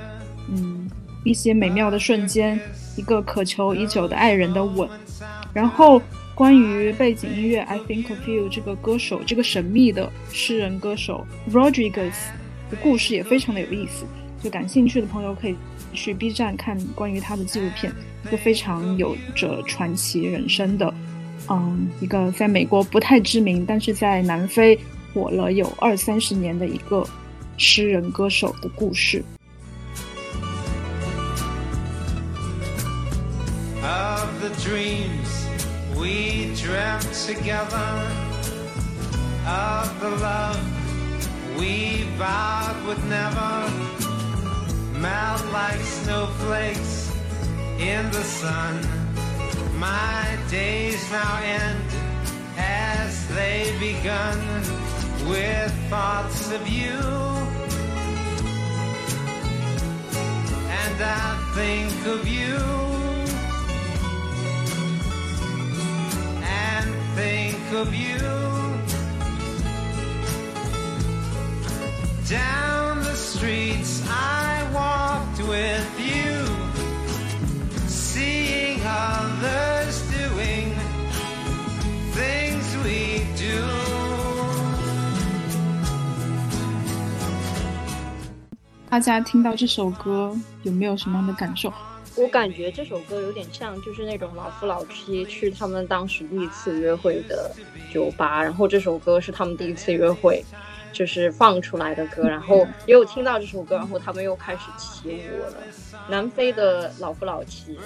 [0.49, 0.89] 嗯，
[1.23, 2.59] 一些美妙的瞬间，
[2.99, 4.89] 一个渴求已久的爱人的吻。
[5.53, 6.01] 然后
[6.35, 12.13] 关于背景音乐《I Think of You》这个歌手，这个神秘的诗人歌手 Rodriguez
[12.69, 14.05] 的故事也非常的有意思。
[14.43, 15.55] 就感兴趣的朋友可以
[15.93, 17.91] 去 B 站看关于他的纪录片，
[18.25, 20.93] 一个非常有着传奇人生的，
[21.49, 24.79] 嗯，一个在美国不太知名，但是在南非
[25.13, 27.05] 火了有二三十年的一个
[27.57, 29.23] 诗人歌手的故事。
[33.89, 35.29] Of the dreams
[35.97, 37.91] we dreamt together,
[39.47, 40.61] of the love
[41.57, 43.53] we vowed would never
[44.99, 47.11] melt like snowflakes
[47.79, 48.75] in the sun.
[49.79, 51.89] My days now end
[52.57, 54.39] as they begun
[55.27, 56.99] with thoughts of you.
[60.81, 63.08] And I think of you
[67.79, 68.19] of you
[72.27, 76.43] down the streets I walked with you
[77.87, 80.75] seeing others doing
[82.11, 83.63] things we do
[88.89, 91.71] 大家听到这首歌有没有什么样的感受？
[92.19, 97.49] 我感觉这首歌有点像，就是那种老夫老妻去他们当时第一次约会的
[97.93, 100.43] 酒吧，然后这首歌是他们第一次约会，
[100.91, 105.53] 就是放出来的歌，然后也有听到这首歌，然后他们又开始起舞了。
[106.09, 107.77] 南非的老夫老妻，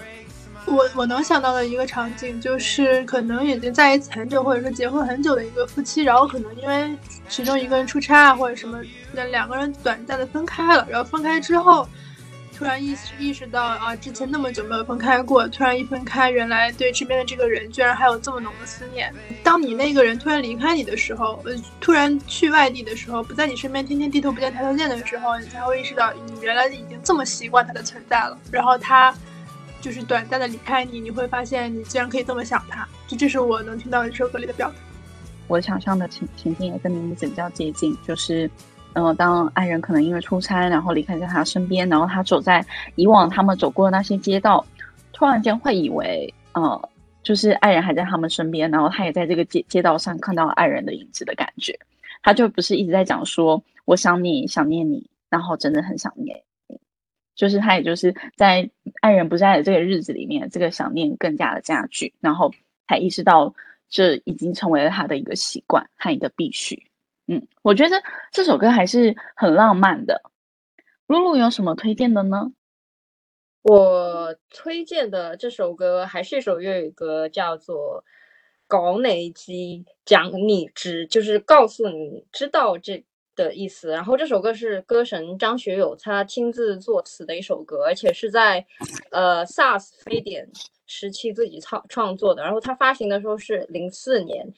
[0.65, 6.91] 我我能想到的一个场景就是，可能已经在一起很久，或者说结婚很久的一个夫妻，然后可能因为
[7.29, 8.81] 其中一个人出差啊或者什么，
[9.11, 11.87] 那两个人短暂的分开了，然后分开之后，
[12.57, 19.13] 突然意识意识到啊，之前那么久没有分开过，突然一分开，原来对身边的这个人居然还有这么浓的思念。
[19.43, 29.13] 当你那个人突然离开你的时候，呃，突然去外地的时候，不在你身边，天天低头不见抬头见的时候，你才会意识到你原来已经这么习惯他的存在了，然后他。
[29.81, 34.75] 就是短暂的离开你，你会发现你竟然可以这么想他，这这是我能听到这首歌里的表达。
[35.49, 38.49] 我想象的情情境也跟名字比较接近，就是，
[38.93, 42.65] 呃，当爱人可能因为出差，然后离开在他身边，然后他走在
[42.95, 44.65] 以往他们走过的那些街道，
[45.11, 46.89] 突然间会以为，呃，
[47.23, 51.77] 就是爱人还在他们身边，然后他也在这个街街道上看到爱人的影子的感觉，
[52.21, 56.79] 他就不是一直在讲说我想你，想念你，然后真的很想念你，
[57.35, 58.69] 就是他也就是在
[59.01, 62.51] 爱人不在的这个日子里面，这个想念更加的加剧，然后
[62.87, 63.53] 才意识到
[63.89, 66.79] 这已经成为了他的一个习惯和一个必须。
[67.27, 68.01] 嗯，我觉得
[68.31, 70.21] 这首歌还是很浪漫的。
[71.07, 72.51] 露露有什么推荐的呢？
[73.61, 78.03] 我推荐的这首歌还是一首粤语歌，叫做
[78.75, 79.51] 《講你知》，
[80.05, 83.05] 講你知，就是告诉你知道这
[83.35, 83.91] 的意思。
[83.91, 88.65] 然后这首歌是歌神张学友他亲自作词的一首歌，而且是在
[89.11, 90.49] 呃 SARS 非典
[90.85, 92.43] 时期自己创创作的。
[92.43, 94.53] 然后他发行的时候是零四年，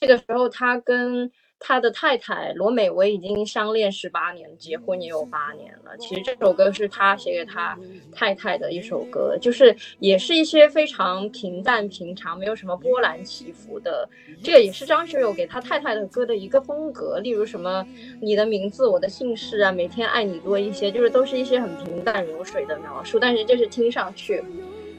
[0.00, 1.30] 这个时候他跟
[1.60, 5.96] 他的太太罗美薇已经相恋十八年，结婚也有八年了。
[5.98, 7.76] 其实这首歌是他写给他
[8.12, 14.08] 太太的一首歌，就是也是一些非常平淡平常，没有什么波澜起伏的。
[14.42, 17.84] 這個也是张学友给他太太的歌的一个风格，例如什么
[18.20, 24.42] 你的名字、我的姓氏啊，每天爱你多一些，就是都是一些很平淡如水的描述，但是就是听上去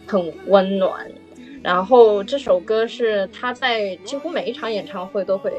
[0.06, 1.10] 很温暖。
[1.62, 5.52] 然后这首歌是他在几乎每一场演唱会都会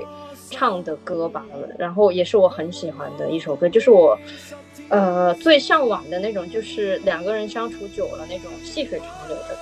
[0.51, 1.45] 唱的歌吧，
[1.79, 4.19] 然后也是我很喜欢的一首歌，就是我，
[4.89, 9.61] 呃，最向往的那种，就是两个人相处久了那种细水长流的感覺。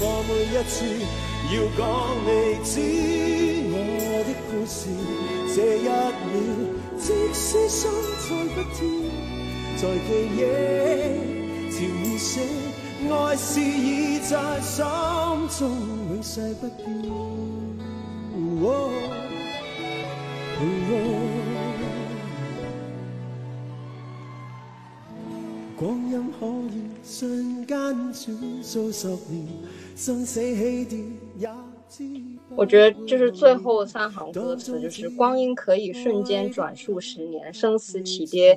[0.00, 0.76] 我每一次
[1.50, 1.80] 要讲
[2.24, 2.28] 你
[2.62, 2.70] 知
[3.72, 3.74] 我
[4.22, 4.78] 的故事
[5.54, 6.32] 这一秒
[6.96, 7.90] 即使心
[8.22, 8.78] 再不跳
[9.76, 10.38] 在记忆
[11.70, 12.30] 潮已识
[13.10, 14.84] 爱是已在心
[15.58, 15.60] 中
[16.10, 16.86] 永世不变
[25.78, 27.78] 光阴可以瞬间
[28.12, 28.12] 转
[28.64, 29.46] 数十年。
[32.54, 38.56] 我觉得就是最后三行歌词，就是光阴可以瞬间转数十年，生死起跌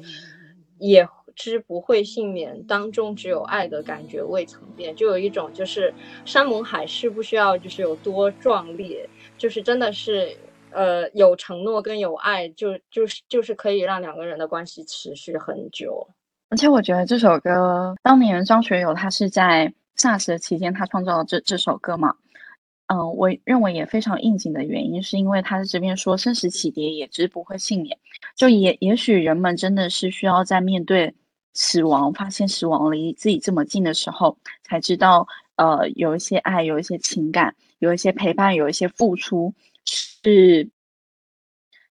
[0.77, 5.91] 也知不会幸免，当中只有爱的感觉未曾变，就有一种就是
[6.25, 10.37] 山盟海誓不需要就是有多壮烈，就是真的是
[10.69, 16.07] 呃有承诺跟有爱，就就是就是可以让两个人的关系持续很久。
[16.49, 22.15] 而且我觉得这首歌当年张学友他是在 SARS 的期间他创造了这这首歌嘛，
[22.87, 27.97] 嗯、我认为也非常应景的原因是因为他在这边说生死起跌也知不会幸免，
[28.35, 31.13] 就也也许人们真的是需要在面对
[31.53, 39.53] 死亡，发现死亡离自己这么近的时候，才知道呃有一些爱，有一些情感，有一些陪伴，有一些付出
[39.85, 40.69] 是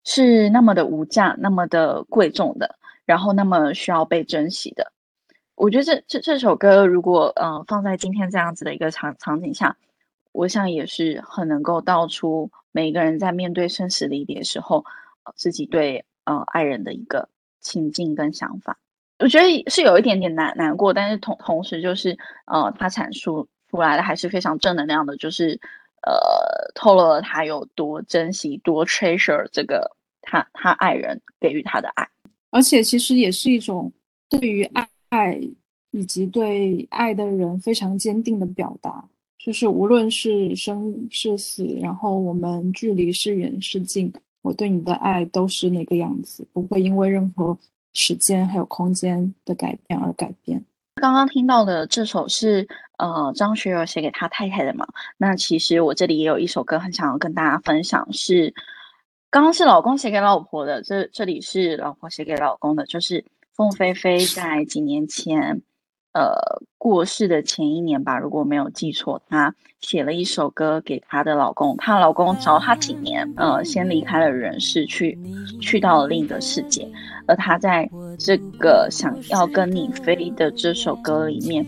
[0.04, 2.76] 是那么的无价，那么的贵重的。
[3.06, 4.92] 然后那么需要被珍惜的。
[5.60, 9.76] 我觉得这这这首歌如果呃放在今天这样子的一个场场景下，
[10.32, 14.82] 我想也是很能够道出每个人在面对生死离别时候，
[15.36, 17.28] 自己对呃爱人的一个
[17.60, 18.78] 情境跟想法。
[19.18, 25.60] 我觉得是有一点点难难过，但是同同时就是呃他阐述出来的还是非常正能量的，就是
[26.06, 32.08] 呃透露了他有多珍惜、多 treasure 这个他他爱人给予他的爱。
[32.48, 33.92] 而且其实也是一种
[34.30, 35.38] 对于爱爱
[35.90, 39.04] 以及对爱的人非常坚定的表达，
[39.38, 47.56] 就是无论是生是死，然后我们距离是远是近，我对你的爱都是那个样子，不会因为任何
[47.92, 50.64] 时间还有空间的改变而改变。
[50.94, 52.66] 刚刚听到的这首是
[52.98, 54.86] 呃张学友写给他太太的嘛？
[55.16, 58.52] 那其实我这里也有一首歌很想要跟大家分享，是。
[59.32, 63.24] 刚刚是老公写给老婆的，这这里是老婆写给老公的，就是
[63.54, 65.62] 凤飞飞在几年前，
[66.12, 75.18] 呃过世的前一年吧，如果没有记错，她写了一首歌给她的老公，她老公找她几年，呃，先离开了人世，去
[75.60, 76.88] 去到了另一个世界，
[77.26, 77.88] 而她在
[78.18, 81.66] 这个想要跟你飞的这首歌里面，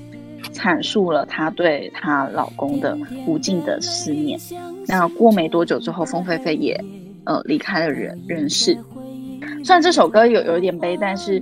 [0.52, 4.40] 阐述了她对她老公的无尽的思念。
[4.86, 6.82] 那过没多久之后，凤飞飞也。
[7.24, 8.76] 呃，离开了人人世。
[9.64, 11.40] 虽然这首歌有有点悲，但是，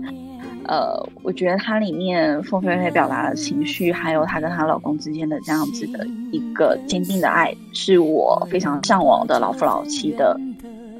[0.70, 10.38] 呃，我觉得它里面凤飞飞表达的情绪，还有她跟她老公之间的这样子的一个坚定的爱，是我非常向往的老夫老妻的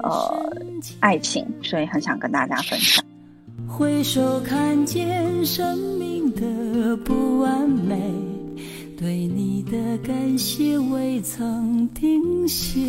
[0.03, 0.53] 呃
[0.99, 3.01] 爱情，所以很想跟大家分享。
[3.65, 7.95] 回首看见生命的不完美，
[8.99, 12.81] 对你的感谢未曾停歇。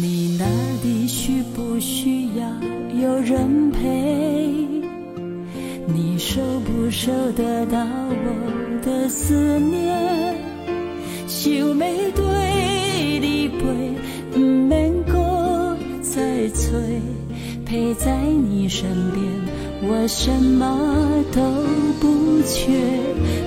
[0.00, 0.44] 你那
[0.84, 2.46] 里需不需要
[3.02, 4.64] 有人陪？
[5.86, 10.36] 你舍不舍得到我的思念？
[11.26, 11.74] 想要
[12.14, 16.78] 对你陪，唔免搁再催，
[17.66, 19.24] 陪在你身边，
[19.82, 21.42] 我什么都
[22.00, 22.70] 不缺。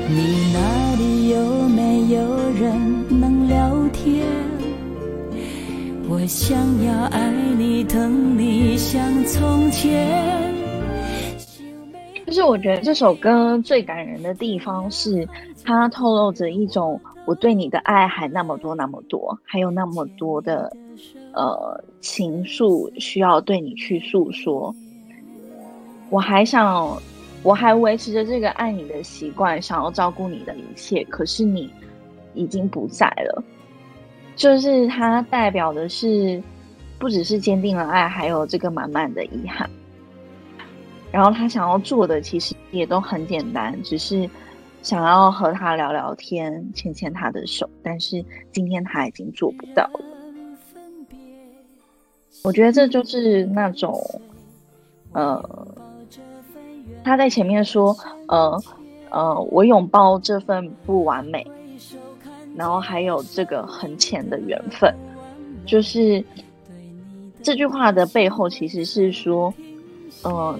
[0.09, 2.19] 你那里有没有
[2.59, 4.50] 人能聊天？
[6.13, 10.53] 我想要爱你，疼你像从前。
[12.25, 15.25] 就是我觉得这首歌最感人的地方是，
[15.63, 20.69] 它透露着一种我对你的爱还那么多那么多，还有那么多的
[21.31, 24.75] 呃情愫需要对你去诉说。
[26.09, 27.01] 我还想，
[27.41, 31.71] 我还维持着这个爱你的习惯，想要照顾你的一切，可是你
[32.33, 33.41] 已经不在了。
[34.41, 36.41] 就是它代表的是，
[36.97, 39.69] 不只是坚定了爱，还有这个满满的遗憾。
[41.11, 44.27] 然后他想要做的其实也都很简单，只是
[44.81, 47.69] 想要和他聊聊天，牵牵他的手。
[47.83, 49.99] 但是今天他已经做不到了。
[52.43, 53.95] 我觉得这就是那种，
[55.11, 55.67] 呃，
[57.03, 57.95] 他在前面说，
[58.27, 58.59] 呃
[59.11, 61.45] 呃，我拥抱这份不完美。
[62.55, 64.93] 然后还有这个很浅的缘分，
[65.65, 66.23] 就是
[67.41, 69.53] 这句话的背后其实是说，
[70.23, 70.59] 嗯，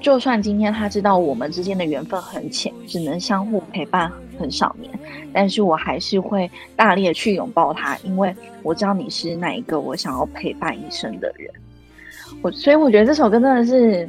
[0.00, 4.92] 就算今天他知道我们之间的缘分很浅，只能相互陪伴很少年，
[5.32, 11.50] 但是我还是会大力的去拥抱他，因为我知道你是那一个我想要陪伴一生的人。
[12.42, 14.08] 我所以我觉得这首歌真的是。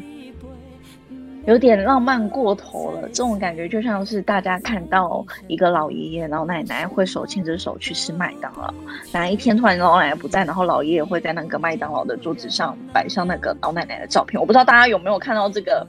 [1.46, 8.74] 有点浪漫过头了，这种感觉就像是大家看到一个老爷爷、老奶奶会手牵着手去吃麦当劳，
[9.12, 14.40] 哪一天突然老奶奶不在，然后老爷爷会在那个麦当劳的桌子上摆上那个老奶奶的照片。
[14.40, 15.86] 我不知道大家有没有看到这个，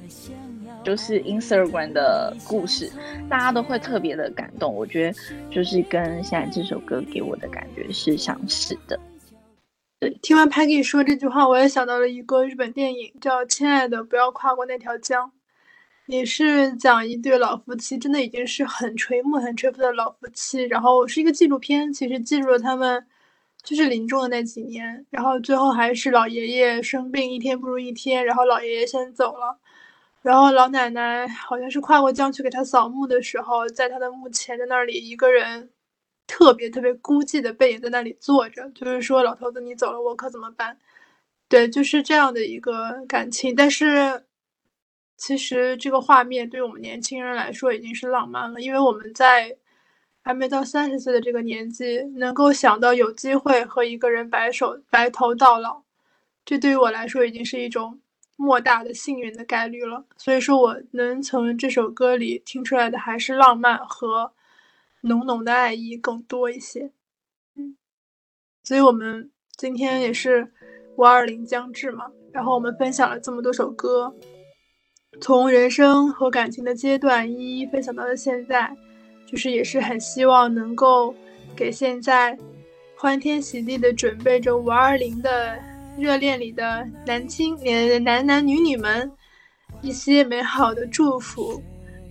[0.84, 2.92] 就是 Instagram 的故事，
[3.30, 4.74] 大家都会特别的感动。
[4.74, 5.18] 我觉得
[5.50, 9.00] 就是跟现在这首歌给我的感觉是相似的。
[9.98, 15.26] 对，听完 Peggy 说这句话，我也想到了一个日本电影，叫《亲爱的，不要跨过那条江》。
[16.06, 20.62] 也是讲一对老夫妻，真的已经是很垂暮、很垂暮的老夫妻。
[20.62, 23.06] 然后是一个纪录片，其实记录了他们
[23.62, 25.04] 就是临终的那几年。
[25.10, 29.58] 然后最后还是老爷爷生病，一天不如一天，然后老爷爷先走了。
[30.22, 35.70] 然后老奶奶好像是跨过江去给他扫墓的时候，在他的墓前在那里一个人，
[36.26, 40.76] 特别特别孤寂的背影在那里坐着，就是说老头子你走了我可怎么办？
[41.48, 43.54] 对，就是这样的一个感情。
[43.54, 44.24] 但是
[45.16, 49.56] 其实这个画面对我们年轻人来说已经是浪漫了，因为我们在
[50.22, 55.82] 还没到三十岁的这个年纪，能够想到有机会和一个人白首白头到老，
[56.44, 58.00] 这对于我来说已经是一种。
[58.38, 64.30] 莫大的幸运的概率了，所以说我能从这首歌里听出来的还是浪漫和
[65.00, 66.90] 浓浓的爱意更多一些。
[67.54, 67.78] 嗯，
[68.62, 70.52] 所以我们今天也是
[70.96, 74.14] 五二零将至嘛，然后我们分享了这么多首歌，
[75.20, 78.70] 从人生和感情的阶段一一分享到了现在，
[79.26, 81.14] 就是也是很希望能够
[81.54, 82.38] 给现在
[82.96, 85.56] 欢天喜地的准备着五二零的。
[85.98, 89.10] 热恋里的男青年、男男女女们，
[89.80, 91.58] 一些美好的祝福，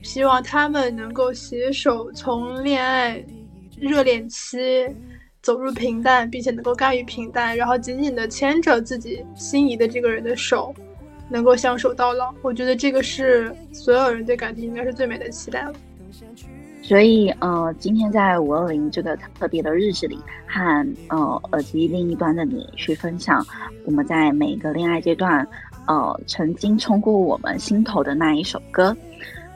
[0.02, 3.24] 希望他们能够携手从恋爱
[3.80, 4.58] 热恋期
[5.44, 10.74] 走入平淡，并且能够甘于平淡，然后紧紧的牵着自己心仪的这个人的手，
[11.30, 12.34] 能够相守到老。
[12.42, 15.74] 我觉得这个是所有人对感情应该是最美的期待了。
[16.82, 21.18] 所以，呃，今天在五二零这个特别的日子里，和呃
[21.52, 23.44] 耳机另一端的你去分享
[23.86, 25.48] 我们在每一个恋爱阶段，
[25.88, 28.96] 呃，曾经冲过我们心头的那一首歌。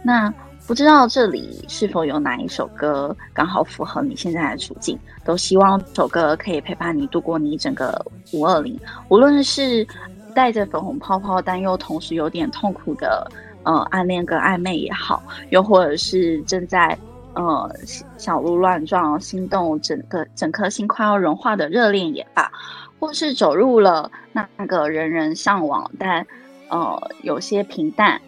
[0.01, 0.33] 那
[0.65, 4.97] 不知道这里是否有哪一首歌刚好符合你现在的处境？
[5.23, 8.03] 都希望这首歌可以陪伴你度过你整个
[8.33, 9.85] 五二零，无论是
[10.33, 13.29] 带着粉红泡泡但又同时有点痛苦的
[13.63, 16.97] 呃暗恋跟暧昧也好，又或者是正在。
[17.35, 17.71] 呃，
[18.17, 22.51] 小鹿乱撞，心动，整个整颗心快要融化的热恋也罢，
[22.99, 26.25] 或是走入了那个人人向往但
[26.69, 28.19] 呃有些平淡，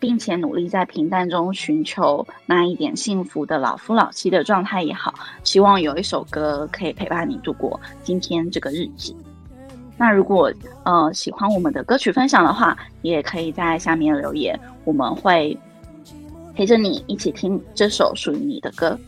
[0.00, 5.14] 并且努力在平淡中寻求那一点幸福的老夫老妻的状态也好，
[5.44, 9.14] 希望有一首歌可以陪伴你度过今天这个日子。
[9.96, 10.52] 那如果
[10.84, 15.56] 呃喜欢我们的歌曲分享的话，也可以在下面留言，我们会。
[16.54, 18.98] 陪着你一起听这首属于你的歌。